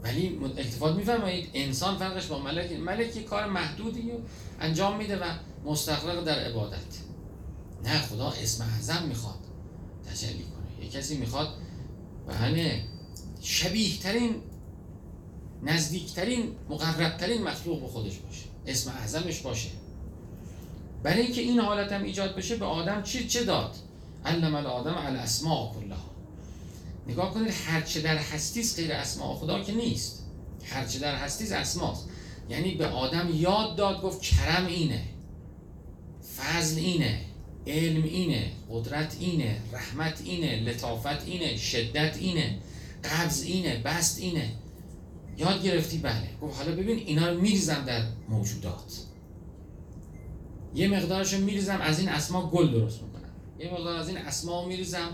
ولی 0.02 0.38
التفات 0.56 0.96
میفرمایید 0.96 1.50
انسان 1.54 1.98
فرقش 1.98 2.26
با 2.26 2.38
ملک 2.38 2.72
ملک 2.72 3.24
کار 3.24 3.46
محدودی 3.46 4.10
رو 4.10 4.18
انجام 4.60 4.96
میده 4.96 5.18
و 5.18 5.24
مستقرق 5.64 6.24
در 6.24 6.38
عبادت. 6.38 6.78
نه 7.84 7.98
خدا 7.98 8.30
اسم 8.30 8.64
اعظم 8.64 9.02
می‌خواد 9.08 9.38
تجلی 10.10 10.44
کنه. 10.44 10.84
یه 10.84 10.90
کسی 10.90 11.16
می‌خواد 11.16 11.48
بله 12.26 12.84
شبیه 13.40 13.98
ترین 13.98 14.34
نزدیکترین 15.62 16.48
مقربترین 16.68 17.42
مخلوق 17.42 17.80
به 17.80 17.86
خودش 17.86 18.16
باشه. 18.16 18.44
اسم 18.66 18.90
اعظمش 18.90 19.40
باشه. 19.40 19.68
برای 21.02 21.20
اینکه 21.20 21.40
این 21.40 21.60
حالت 21.60 21.92
هم 21.92 22.02
ایجاد 22.02 22.36
بشه 22.36 22.56
به 22.56 22.64
آدم 22.64 23.02
چی 23.02 23.28
چه 23.28 23.44
داد؟ 23.44 23.76
علم 24.24 24.54
الادم 24.54 24.94
علی 24.94 25.16
اسماء 25.16 25.72
کلها. 25.72 26.10
نگاه 27.08 27.34
کنید 27.34 27.52
هرچه 27.66 28.00
در 28.00 28.16
هستیست 28.16 28.80
غیر 28.80 28.92
اسماء. 28.92 29.34
خدا 29.34 29.62
که 29.62 29.72
نیست. 29.72 30.22
هرچه 30.64 30.98
در 30.98 31.14
هستیست 31.14 31.52
اسماست. 31.52 32.08
یعنی 32.48 32.74
به 32.74 32.86
آدم 32.86 33.28
یاد 33.34 33.76
داد 33.76 34.02
گفت 34.02 34.22
کرم 34.22 34.66
اینه 34.66 35.02
فضل 36.36 36.78
اینه 36.78 37.20
علم 37.66 38.04
اینه 38.04 38.50
قدرت 38.70 39.16
اینه 39.20 39.56
رحمت 39.72 40.20
اینه 40.24 40.60
لطافت 40.60 41.26
اینه 41.26 41.56
شدت 41.56 42.16
اینه 42.16 42.58
قبض 43.04 43.42
اینه 43.42 43.76
بست 43.76 44.18
اینه. 44.20 44.48
یاد 45.40 45.62
گرفتی؟ 45.62 45.98
بله. 45.98 46.28
گفت 46.42 46.58
حالا 46.58 46.72
ببین 46.72 46.98
اینا 46.98 47.28
رو 47.28 47.40
میریزم 47.40 47.84
در 47.86 48.02
موجودات. 48.28 49.00
یه 50.74 50.88
مقدارش 50.88 51.34
میریزم 51.34 51.80
از 51.80 51.98
این 51.98 52.08
اسما 52.08 52.50
گل 52.50 52.70
درست 52.70 53.02
می‌کنم. 53.02 53.30
یه 53.58 53.72
مقدار 53.72 53.96
از 53.96 54.08
این 54.08 54.18
اسما 54.18 54.64
میریزم 54.64 55.08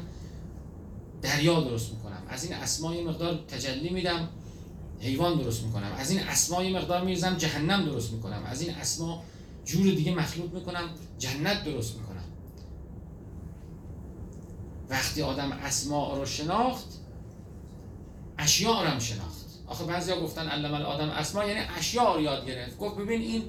دریا 1.23 1.61
درست 1.61 1.93
می‌کنم. 1.93 2.23
از 2.29 2.45
این 2.45 2.55
اسما 2.55 2.95
یه 2.95 3.05
مقدار 3.05 3.45
تجلی 3.49 3.89
میدم 3.89 4.29
حیوان 5.01 5.39
درست 5.39 5.63
می‌کنم. 5.63 5.93
از 5.99 6.11
این 6.11 6.21
اسما 6.21 6.63
یه 6.65 6.79
مقدار 6.79 7.05
میریزم 7.05 7.37
جهنم 7.37 7.85
درست 7.85 8.13
می‌کنم. 8.13 8.43
از 8.47 8.61
این 8.61 8.75
اسما 8.75 9.23
جور 9.65 9.95
دیگه 9.95 10.15
مخلوط 10.15 10.53
می‌کنم 10.53 10.91
جنت 11.19 11.65
درست 11.65 11.97
می‌کنم. 11.97 12.25
وقتی 14.89 15.23
آدم 15.23 15.53
اسما 15.53 16.17
رو 16.17 16.27
شناخت 16.27 16.87
اشیاء 18.39 18.83
رو 18.83 18.89
هم 18.89 18.99
شناخت. 18.99 19.36
آخه 19.67 19.85
بعضیا 19.85 20.21
گفتن 20.21 20.49
علم 20.49 20.75
آدم 20.75 21.09
اسما 21.09 21.45
یعنی 21.45 21.61
اشیاء 21.79 22.15
رو 22.15 22.21
یاد 22.23 22.47
گرفت. 22.47 22.79
گفت 22.79 22.97
ببین 22.97 23.21
این 23.21 23.43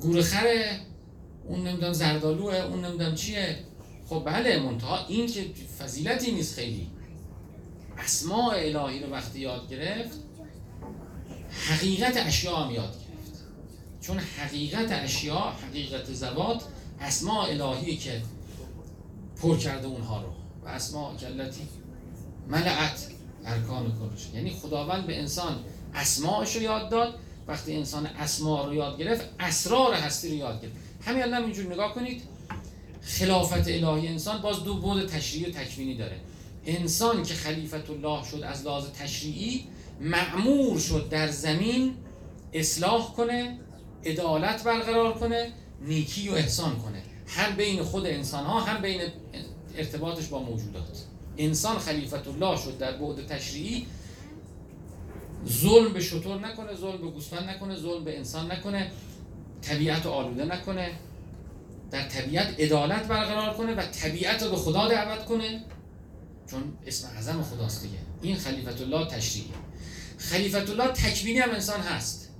گورخره 0.00 0.80
اون 1.44 1.66
نمی‌دونم 1.66 1.92
زردالوه 1.92 2.54
اون 2.54 2.84
نمی‌دونم 2.84 3.14
چیه. 3.14 3.58
خب 4.08 4.22
بله 4.26 4.62
منتها 4.62 5.06
این 5.06 5.26
که 5.26 5.44
فضیلتی 5.78 6.32
نیست 6.32 6.54
خیلی. 6.54 6.90
اسماء 7.98 8.54
الهی 8.54 9.00
رو 9.00 9.10
وقتی 9.10 9.40
یاد 9.40 9.68
گرفت 9.70 10.18
حقیقت 11.68 12.26
اشیاء 12.26 12.64
هم 12.64 12.70
یاد 12.74 12.92
گرفت. 12.92 13.42
چون 14.00 14.18
حقیقت 14.18 14.92
اشیاء 14.92 15.50
حقیقت 15.50 16.12
زوات 16.12 16.64
اسماء 17.00 17.46
الهی 17.46 17.96
که 17.96 18.22
پر 19.42 19.56
کرده 19.56 19.86
اونها 19.86 20.22
رو. 20.22 20.32
و 20.64 20.68
اسماء 20.68 21.16
کلتی 21.16 21.68
ملعت. 22.48 23.11
ارکان 23.46 23.84
کلش 23.84 24.34
یعنی 24.34 24.50
خداوند 24.50 25.06
به 25.06 25.18
انسان 25.18 25.58
اسماعش 25.94 26.56
رو 26.56 26.62
یاد 26.62 26.90
داد. 26.90 27.14
وقتی 27.48 27.76
انسان 27.76 28.06
اسماء 28.06 28.66
رو 28.66 28.74
یاد 28.74 28.98
گرفت 28.98 29.28
اسرار 29.40 29.94
هستی 29.94 30.28
رو 30.28 30.34
یاد 30.34 30.62
گرفت. 30.62 30.74
همین 31.04 31.22
الان 31.22 31.44
اینجور 31.44 31.72
نگاه 31.72 31.94
کنید. 31.94 32.22
خلافت 33.02 33.68
الهی 33.68 34.08
انسان 34.08 34.42
باز 34.42 34.64
دو 34.64 34.74
بود 34.74 35.06
تشریعی 35.06 35.50
و 35.50 35.54
تکوینی 35.54 35.96
داره. 35.96 36.16
انسان 36.66 37.22
که 37.22 37.34
خلیفت 37.34 37.90
الله 37.90 38.24
شد 38.24 38.42
از 38.42 38.66
لحاظ 38.66 38.84
تشریعی 38.84 39.66
معمور 40.00 40.78
شد 40.78 41.08
در 41.08 41.28
زمین 41.28 41.94
اصلاح 42.52 43.12
کنه 43.14 43.58
عدالت 44.04 44.64
برقرار 44.64 45.14
کنه 45.14 45.52
نیکی 45.80 46.28
و 46.28 46.32
احسان 46.32 46.78
کنه. 46.78 47.02
هم 47.26 47.56
بین 47.56 47.82
خود 47.82 48.06
انسان 48.06 48.44
ها 48.44 48.60
هم 48.60 48.82
بین 48.82 49.00
ارتباطش 49.76 50.26
با 50.26 50.38
موجودات. 50.38 51.04
انسان 51.38 51.78
خلیفت 51.78 52.28
الله 52.28 52.56
شد 52.56 52.78
در 52.78 52.96
بعد 52.96 53.26
تشریعی 53.26 53.86
ظلم 55.48 55.92
به 55.92 56.00
شطور 56.00 56.40
نکنه 56.40 56.74
ظلم 56.74 57.00
به 57.00 57.10
گوسفند 57.10 57.48
نکنه 57.48 57.76
ظلم 57.76 58.04
به 58.04 58.16
انسان 58.18 58.52
نکنه 58.52 58.90
طبیعت 59.62 60.06
آلوده 60.06 60.44
نکنه 60.44 60.92
در 61.90 62.08
طبیعت 62.08 62.60
عدالت 62.60 63.08
برقرار 63.08 63.56
کنه 63.56 63.74
و 63.74 63.82
طبیعت 63.82 64.42
رو 64.42 64.50
به 64.50 64.56
خدا 64.56 64.88
دعوت 64.88 65.24
کنه 65.24 65.64
چون 66.50 66.62
اسم 66.86 67.08
اعظم 67.08 67.42
خداست 67.42 67.82
دیگه. 67.82 67.98
این 68.22 68.36
خلیفت 68.36 68.80
الله 68.80 69.06
تشریعی 69.06 69.50
خلیفت 70.18 70.70
الله 70.70 70.88
تکوینی 70.88 71.38
هم 71.38 71.50
انسان 71.50 71.80
هست 71.80 72.30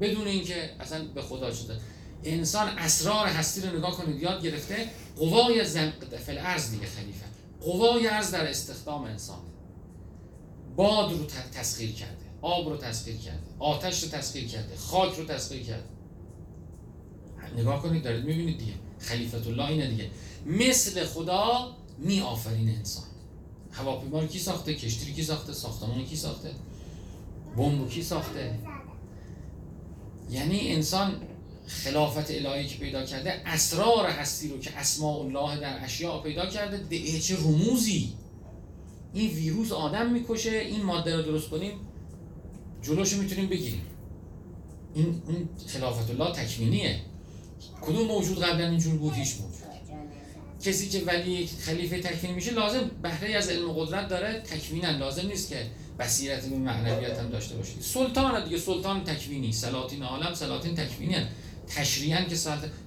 بدون 0.00 0.26
اینکه 0.26 0.70
اصلا 0.80 1.04
به 1.04 1.22
خدا 1.22 1.54
شده 1.54 1.78
انسان 2.24 2.68
اسرار 2.68 3.26
هستی 3.26 3.60
رو 3.60 3.78
نگاه 3.78 3.96
کنید 3.96 4.22
یاد 4.22 4.42
گرفته 4.42 4.88
قوای 5.16 5.64
زم... 5.64 5.92
فل 6.26 6.34
دیگه 6.70 6.86
خلیفه. 6.86 7.31
قوای 7.64 8.06
ارز 8.06 8.30
در 8.30 8.50
استخدام 8.50 9.04
انسان. 9.04 9.38
باد 10.76 11.12
رو 11.12 11.26
تسخیر 11.54 11.92
کرده 11.92 12.16
آب 12.42 12.68
رو 12.68 12.76
تسخیر 12.76 13.16
کرده 13.16 13.42
آتش 13.58 14.02
رو 14.02 14.08
تسخیر 14.08 14.48
کرده 14.48 14.76
خاک 14.76 15.14
رو 15.14 15.24
تسخیر 15.24 15.62
کرده. 15.62 15.84
نگاه 17.56 17.82
کنید 17.82 18.02
دارید 18.02 18.24
می‌بینید 18.24 18.58
دیگه. 18.58 18.72
خلیفت 18.98 19.46
الله 19.46 19.68
اینه 19.68 19.88
دیگه. 19.88 20.10
مثل 20.46 21.04
خدا 21.04 21.76
می 21.98 22.20
آفرین 22.20 22.68
انسان. 22.68 23.04
هواپیما 23.72 24.26
کی 24.26 24.38
ساخته؟ 24.38 24.74
کشتی 24.74 25.12
کی 25.12 25.22
ساخته؟ 25.22 25.52
ساختمان 25.52 26.04
کی 26.04 26.16
ساخته؟ 26.16 26.50
بمب 27.56 27.88
کی 27.88 28.02
ساخته؟ 28.02 28.58
یعنی 30.30 30.72
انسان 30.72 31.12
خلافت 31.66 32.30
الهی 32.30 32.66
که 32.66 32.78
پیدا 32.78 33.04
کرده 33.04 33.42
اسرار 33.46 34.06
هستی 34.06 34.48
رو 34.48 34.58
که 34.58 34.78
اسماء 34.78 35.18
الله 35.18 35.60
در 35.60 35.84
اشیاء 35.84 36.22
پیدا 36.22 36.46
کرده 36.46 36.76
ده 36.76 37.20
چه 37.20 37.36
رموزی؟ 37.36 38.12
این 39.14 39.30
ویروس 39.30 39.72
آدم 39.72 40.10
می‌کشه 40.10 40.50
این 40.50 40.82
ماده 40.82 41.16
رو 41.16 41.22
درست 41.22 41.48
کنیم 41.48 41.72
جلوشو 42.82 43.16
می‌تونیم 43.16 43.46
بگیریم. 43.46 43.82
این 44.94 45.22
اون 45.26 45.48
خلافت 45.66 46.10
الله 46.10 46.32
تکوینیه. 46.32 47.00
کدوم 47.82 48.06
موجود 48.06 48.42
قبلا 48.42 48.68
اینجور 48.68 48.96
بود؟ 48.96 49.14
هیچ 49.14 49.34
موجود. 49.40 49.62
کسی 50.64 50.88
که 50.88 51.04
ولی 51.06 51.46
خلیفه 51.46 52.00
تکوین 52.00 52.34
میشه 52.34 52.50
لازم 52.50 52.90
بهره 53.02 53.36
از 53.36 53.48
علم 53.48 53.72
قدرت 53.72 54.08
داره. 54.08 54.40
تکوینا 54.40 54.90
لازم 54.90 55.26
نیست 55.26 55.48
که 55.48 55.66
بصیرت 55.98 56.44
و 56.44 56.56
معنویت 56.56 57.18
هم 57.18 57.28
داشته 57.28 57.56
باشه 57.56 57.72
سلطان 57.80 58.44
دیگه 58.44 58.58
سلطان 58.58 59.04
تکوینی. 59.04 59.52
سلاطین 59.52 60.02
عالم 60.02 60.34
سلاطین 60.34 60.74
تکوینی 60.74 61.14
هن. 61.14 61.28
تشریعا 61.76 62.24
که 62.24 62.36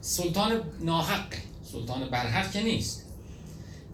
سلطان 0.02 0.62
ناحقه 0.80 1.38
سلطان 1.72 2.10
برحق 2.10 2.52
که 2.52 2.64
نیست. 2.64 3.06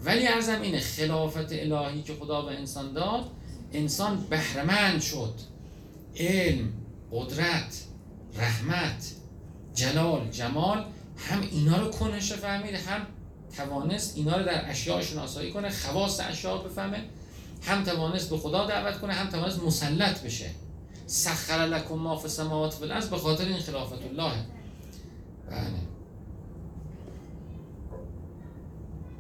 ولی 0.04 0.28
ارزم 0.28 0.62
اینه 0.62 0.80
خلافت 0.80 1.52
الهی 1.52 2.02
که 2.02 2.14
خدا 2.14 2.42
به 2.42 2.52
انسان 2.52 2.94
داد 2.94 3.30
انسان 3.74 4.26
بهرمند 4.30 5.02
شد. 5.02 5.34
علم 6.16 6.74
قدرت 7.12 7.84
رحمت 8.38 9.12
جلال 9.76 10.30
جمال 10.32 10.86
هم 11.18 11.42
اینا 11.52 11.78
رو 11.78 11.92
کنش 11.92 12.34
فهمید 12.34 12.76
هم 12.76 13.06
توانست 13.58 14.18
اینا 14.18 14.38
رو 14.38 14.46
در 14.46 14.70
اشیاء 14.70 15.02
شناسایی 15.02 15.52
کنه 15.52 15.70
خواست 15.70 16.20
اشیاء 16.20 16.58
بفهمه 16.58 17.04
هم 17.62 17.84
توانست 17.84 18.30
به 18.30 18.38
خدا 18.38 18.68
دعوت 18.68 19.02
کنه 19.02 19.14
هم 19.14 19.30
توانست 19.30 19.64
مسلط 19.64 20.22
بشه. 20.24 20.50
سخر 21.08 21.66
لکم 21.66 21.96
ما 21.96 22.18
فی 22.18 22.24
السماوات 22.24 22.78
و 22.82 23.02
به 23.10 23.18
خاطر 23.18 23.46
این 23.46 23.60
خلافت 23.60 24.06
الله. 24.06 24.32
بله. 25.52 25.82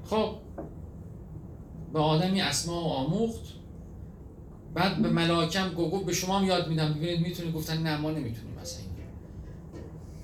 خب. 0.05 0.35
به 1.93 1.99
آدمی 1.99 2.41
اسما 2.41 2.81
و 2.81 2.87
آموخت. 2.87 3.41
بعد 4.73 5.01
به 5.01 5.09
ملاکم 5.09 5.73
گفت 5.73 6.05
به 6.05 6.13
شما 6.13 6.39
هم 6.39 6.45
یاد 6.45 6.69
میدم. 6.69 6.93
ببینید 6.93 7.19
می‌تونید 7.27 7.53
گفتن 7.53 7.83
نه 7.83 7.97
ما 7.97 8.11
نمی‌تونیم 8.11 8.59
مثلا 8.61 8.81
این 8.81 8.91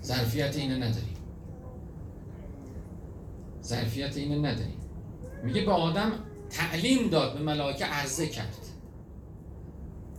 ظرفیت 0.04 0.56
اینو 0.56 0.76
نداریم. 0.76 1.18
ظرفیت 3.64 4.18
اینو 4.18 4.46
نداریم. 4.46 4.78
میگه 5.44 5.66
به 5.66 5.72
آدم 5.72 6.12
تعلیم 6.50 7.10
داد. 7.10 7.34
به 7.34 7.44
ملائکه 7.44 7.86
عرضه 7.86 8.28
کرد. 8.28 8.58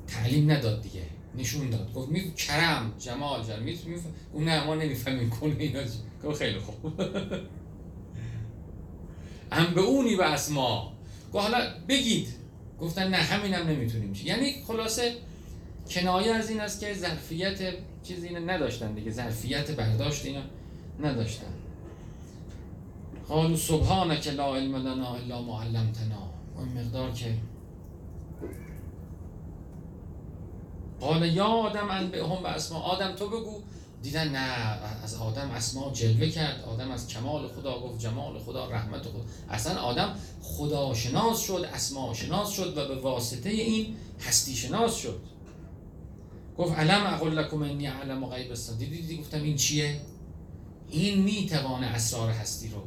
تعلیم 0.06 0.50
نداد 0.50 0.82
دیگه. 0.82 1.02
نشون 1.36 1.70
داد. 1.70 1.92
گفت 1.92 2.08
می 2.08 2.34
کرم 2.34 2.92
جمال 2.98 3.44
جمال 3.44 3.62
می 3.62 3.78
اون 4.32 4.44
نه 4.44 4.66
ما 4.66 4.74
نمی‌فهمیم 4.74 5.30
کنه 5.30 5.54
اینا 5.58 5.80
گفت 6.24 6.38
خیلی 6.38 6.58
خوب. 6.58 7.00
هم 9.52 9.74
به 9.74 9.80
اونی 9.80 10.16
به 10.16 10.24
اسما. 10.24 10.92
گفت 11.32 11.44
حالا 11.44 11.74
بگید. 11.88 12.28
گفتن 12.80 13.08
نه 13.08 13.16
همینم 13.16 13.62
هم 13.62 13.68
نمی‌تونیم. 13.68 14.12
یعنی 14.24 14.54
خلاصه 14.66 15.14
کنایه 15.90 16.34
از 16.34 16.50
این 16.50 16.60
است 16.60 16.80
که 16.80 16.94
ظرفیت 16.94 17.74
چیزی 18.02 18.28
اینو 18.28 18.50
نداشتن 18.50 18.92
دیگه. 18.92 19.10
ظرفیت 19.10 19.70
برداشت 19.70 20.26
اینا 20.26 20.42
نداشتن. 21.02 21.54
قالو 23.28 23.56
سبحانك 23.56 24.26
لا 24.26 24.56
علم 24.56 24.76
لنا 24.76 25.14
الا 25.14 25.42
ما 25.42 25.62
علمتنا. 25.62 26.30
اون 26.56 26.68
مقدار 26.68 27.10
که 27.10 27.34
قال 31.00 31.26
یا 31.26 31.44
آدم 31.44 31.90
ان 31.90 32.10
به 32.10 32.48
اسما 32.48 32.80
آدم 32.80 33.14
تو 33.16 33.28
بگو. 33.28 33.62
دیدن 34.02 34.28
نه 34.28 34.38
از 35.04 35.14
آدم 35.14 35.50
اسما 35.50 35.90
جلوه 35.90 36.28
کرد. 36.28 36.64
آدم 36.64 36.90
از 36.90 37.08
کمال 37.08 37.48
خدا 37.48 37.80
گفت 37.80 37.98
جمال 38.00 38.38
خدا 38.38 38.70
رحمت 38.70 39.02
خدا. 39.02 39.24
اصلا 39.50 39.80
آدم 39.80 40.14
خدا 40.42 40.94
شناس 40.94 41.40
شد 41.40 41.68
اسما 41.74 42.14
شناس 42.14 42.50
شد 42.50 42.78
و 42.78 42.88
به 42.88 43.00
واسطه 43.00 43.50
این 43.50 43.96
هستی 44.20 44.56
شناس 44.56 44.96
شد. 44.96 45.20
گفت 46.58 46.78
علم 46.78 47.06
اقول 47.06 47.34
لکم 47.34 47.62
انی 47.62 47.86
علم 47.86 48.26
غیب 48.26 48.54
دیدی 48.78 48.96
دیدی 48.96 49.18
گفتم 49.18 49.42
این 49.42 49.56
چیه؟ 49.56 50.00
این 50.88 51.22
می‌توانه 51.22 51.86
اسرار 51.86 52.30
هستی 52.30 52.68
رو 52.68 52.82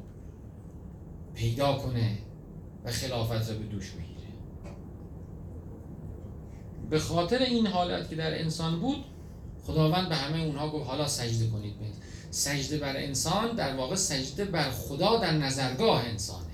پیدا 1.36 1.74
کنه 1.74 2.17
و 2.86 2.91
خلافت 2.91 3.50
رو 3.50 3.58
به 3.58 3.65
دوش 3.65 3.89
بگیره. 3.89 4.11
به 6.91 6.99
خاطر 6.99 7.38
این 7.38 7.67
حالت 7.67 8.10
که 8.10 8.15
در 8.15 8.41
انسان 8.41 8.80
بود 8.80 9.06
خداوند 9.67 10.10
به 10.10 10.15
همه 10.15 10.43
اونها 10.43 10.69
گفت 10.69 10.88
حالا 10.88 11.08
سجده 11.08 11.47
کنید 11.47 11.80
بید. 11.80 11.93
سجده 12.32 12.77
بر 12.77 12.97
انسان 12.97 13.56
در 13.56 13.75
واقع 13.75 13.95
سجده 13.95 14.45
بر 14.45 14.71
خدا 14.71 15.17
در 15.17 15.32
نظرگاه 15.32 16.06
انسانه. 16.06 16.45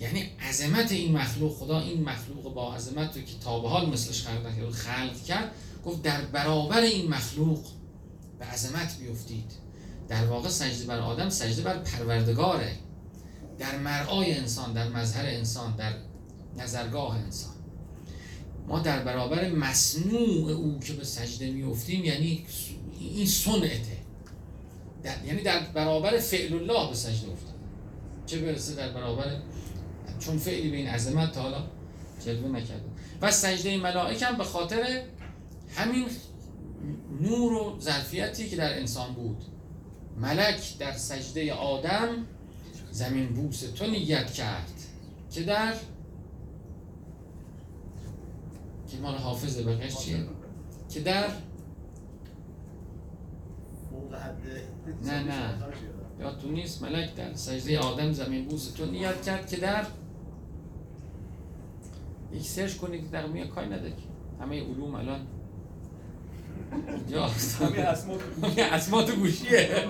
یعنی 0.00 0.20
عظمت 0.48 0.92
این 0.92 1.16
مخلوق 1.16 1.56
خدا 1.56 1.80
این 1.80 2.02
مخلوق 2.02 2.54
با 2.54 2.74
عظمت 2.74 3.16
رو 3.16 3.22
که 3.22 3.38
تا 3.44 3.60
به 3.60 3.68
حال 3.68 3.90
مثلش 3.90 4.22
خلق, 4.22 4.72
خلق 4.72 5.24
کرد 5.24 5.52
گفت 5.84 6.02
در 6.02 6.20
برابر 6.20 6.80
این 6.80 7.08
مخلوق 7.08 7.66
به 8.38 8.44
عظمت 8.44 8.98
بیفتید. 8.98 9.52
در 10.08 10.26
واقع 10.26 10.48
سجده 10.48 10.86
بر 10.86 10.98
آدم 10.98 11.28
سجده 11.28 11.62
بر 11.62 11.78
پروردگاره. 11.78 12.72
در 13.58 13.78
مرعای 13.78 14.34
انسان 14.34 14.72
در 14.72 14.88
مظهر 14.88 15.26
انسان 15.26 15.76
در 15.76 15.92
نظرگاه 16.56 17.16
انسان. 17.16 17.57
ما 18.68 18.78
در 18.78 19.02
برابر 19.02 19.50
مصنوع 19.50 20.52
او 20.52 20.80
که 20.80 20.92
به 20.92 21.04
سجده 21.04 21.50
میفتیم 21.50 22.04
یعنی 22.04 22.44
این 23.00 23.26
سنته. 23.26 23.98
در 25.02 25.24
یعنی 25.26 25.42
در 25.42 25.60
برابر 25.60 26.18
فعل 26.18 26.54
الله 26.54 26.88
به 26.88 26.94
سجده 26.94 27.32
افتاد 27.32 27.54
چه 28.26 28.38
برسه 28.38 28.74
در 28.74 28.88
برابر 28.88 29.36
چون 30.18 30.38
فعلی 30.38 30.70
به 30.70 30.76
این 30.76 30.88
عظمت 30.88 31.32
تا 31.32 31.42
حالا 31.42 31.64
جلوه 32.24 32.48
نکرده 32.48 32.84
و 33.22 33.30
سجده 33.30 33.76
ملائک 33.76 34.22
هم 34.22 34.36
به 34.36 34.44
خاطر 34.44 35.02
همین 35.74 36.06
نور 37.20 37.52
و 37.52 37.80
ظرفیتی 37.80 38.48
که 38.48 38.56
در 38.56 38.78
انسان 38.78 39.14
بود. 39.14 39.44
ملک 40.16 40.78
در 40.78 40.92
سجده 40.92 41.52
آدم 41.52 42.26
زمین 42.90 43.26
بوس 43.26 43.60
تو 43.60 43.86
نیت 43.86 44.32
کرد 44.32 44.72
که 45.30 45.42
در 45.42 45.74
که 48.90 48.98
مال 49.02 49.14
حافظ 49.14 49.66
بقیش 49.66 49.96
چیه؟ 49.96 50.24
که 50.90 51.00
در 51.00 51.28
نه 55.04 55.22
نه. 55.22 55.54
یا 56.20 56.34
تو 56.34 56.50
نیست؟ 56.50 56.82
ملک 56.82 57.14
در 57.14 57.34
سجده 57.34 57.78
آدم 57.78 58.12
زمین 58.12 58.44
بوس 58.44 58.70
تو 58.70 58.86
نیت 58.86 59.22
کرد 59.22 59.48
که 59.48 59.56
در 59.56 59.86
یک 62.32 62.42
سرچ 62.42 62.76
کنید 62.76 63.00
که 63.00 63.08
در 63.08 63.26
میه 63.26 63.46
کای 63.46 63.66
نده 63.66 63.92
همه 64.40 64.62
علوم 64.62 64.94
الان 64.94 65.26
اینجا 66.88 67.26
همین 67.26 67.78
اسما 67.80 68.16
تو 68.16 68.46
همه 68.46 68.62
اسما 68.62 69.02
تو 69.02 69.16
گوشیه. 69.16 69.68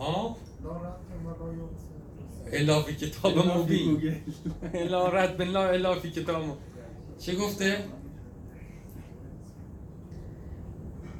ها؟ 0.00 0.36
الا 2.52 2.82
فی 2.82 2.94
کتاب 2.94 3.38
مبین. 3.38 4.16
الا 4.74 5.08
رد 5.08 5.36
بالله 5.38 5.60
الا 5.60 5.94
فی 5.94 6.10
کتاب 6.10 6.42
مبین. 6.42 6.69
چه 7.20 7.36
گفته؟ 7.36 7.84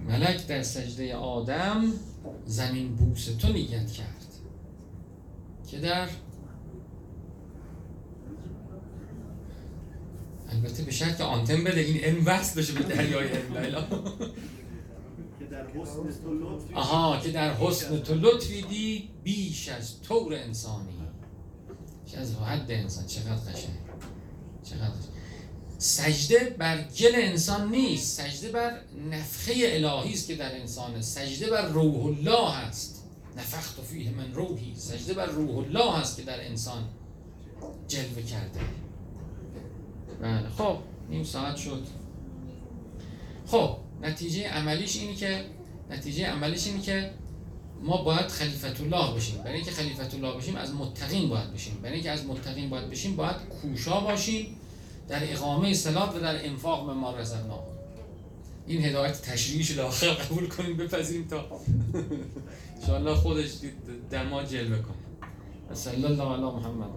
ملک 0.08 0.46
در 0.46 0.62
سجده 0.62 1.14
آدم 1.14 1.92
زمین 2.46 2.94
بوس 2.94 3.24
تو 3.24 3.52
نیت 3.52 3.92
کرد. 3.92 4.26
که 5.66 5.78
در؟ 5.78 6.08
البته 10.52 10.82
به 10.82 10.90
شرط 10.90 11.20
آنتن 11.20 11.64
بده 11.64 11.80
این 11.80 11.96
علم 12.04 12.26
وصل 12.26 12.60
بشه 12.60 12.72
به 12.72 12.82
دریای 12.82 13.28
علم 13.28 13.56
لیلا. 13.56 13.82
که 15.38 15.44
در 15.50 15.66
حسن 15.66 16.22
تو 16.22 16.34
لطفی 16.34 16.74
آها 16.74 17.20
که 17.20 17.30
در 17.30 17.54
حسن 17.54 17.98
تو 17.98 18.14
لطفی 18.14 18.62
دید 18.62 19.08
بیش 19.22 19.68
از 19.68 20.02
طور 20.02 20.34
انسانی. 20.34 21.00
بیش 22.04 22.14
از 22.14 22.34
حد 22.34 22.70
انسان. 22.70 23.06
چقدر 23.06 23.52
قشنگ. 23.52 23.76
چقدر. 24.64 25.09
سجده 25.80 26.56
بر 26.58 26.82
گل 26.82 27.12
انسان 27.14 27.70
نیست 27.70 28.20
سجده 28.20 28.52
بر 28.52 28.80
نفخه 29.10 29.52
الهی 29.56 30.12
است 30.12 30.26
که 30.26 30.34
در 30.34 30.60
انسانه. 30.60 31.00
سجده 31.00 31.50
بر 31.50 31.68
روح 31.68 32.04
الله 32.04 32.50
هست. 32.50 33.04
نفخت 33.36 33.80
فیه 33.80 34.10
من 34.10 34.32
روحی. 34.32 34.74
سجده 34.76 35.14
بر 35.14 35.26
روح 35.26 35.58
الله 35.58 35.92
هست 35.92 36.16
که 36.16 36.22
در 36.22 36.46
انسان 36.46 36.84
جلوه 37.88 38.22
کرده. 38.22 38.60
بله 40.22 40.48
خب 40.48 40.76
نیم 41.10 41.24
ساعت 41.24 41.56
شد. 41.56 41.86
خب 43.46 43.76
نتیجه 44.02 44.48
عملیش 44.48 44.96
اینی 44.96 45.14
که 45.14 45.44
نتیجه 45.90 46.26
عملیش 46.26 46.66
اینی 46.66 46.80
که 46.80 47.10
ما 47.82 48.02
باید 48.02 48.26
خلیفت 48.26 48.80
الله 48.80 49.16
بشیم 49.16 49.38
برای 49.38 49.54
اینکه 49.54 49.70
خلیفت 49.70 50.14
الله 50.14 50.36
بشیم 50.36 50.56
از 50.56 50.74
متقین 50.74 51.28
باید 51.28 51.52
بشیم. 51.52 51.74
برای 51.82 51.94
اینکه 51.94 52.10
از 52.10 52.26
متقین 52.26 52.70
باید 52.70 52.90
بشیم 52.90 53.16
باید 53.16 53.36
کوشا 53.62 54.00
باشیم. 54.00 54.59
در 55.10 55.32
اقامه 55.32 55.74
صلات 55.74 56.16
و 56.16 56.20
در 56.20 56.46
انفاق 56.46 56.86
به 56.86 56.92
ما 56.92 57.16
رزقنا 57.16 57.58
این 58.66 58.84
هدایت 58.84 59.22
تشریعی 59.22 59.64
شده. 59.64 59.82
آخر 59.82 60.06
قبول 60.06 60.48
کنیم 60.48 60.76
بپذیریم 60.76 61.28
تا 61.28 61.44
انشاءالله 62.80 63.14
خودش 63.14 63.50
در 64.10 64.28
ما 64.28 64.42
جلوه 64.42 64.78
کنه. 64.78 65.74
صلی 65.74 66.04
الله 66.04 66.32
علی 66.32 66.42
محمد. 66.42 66.90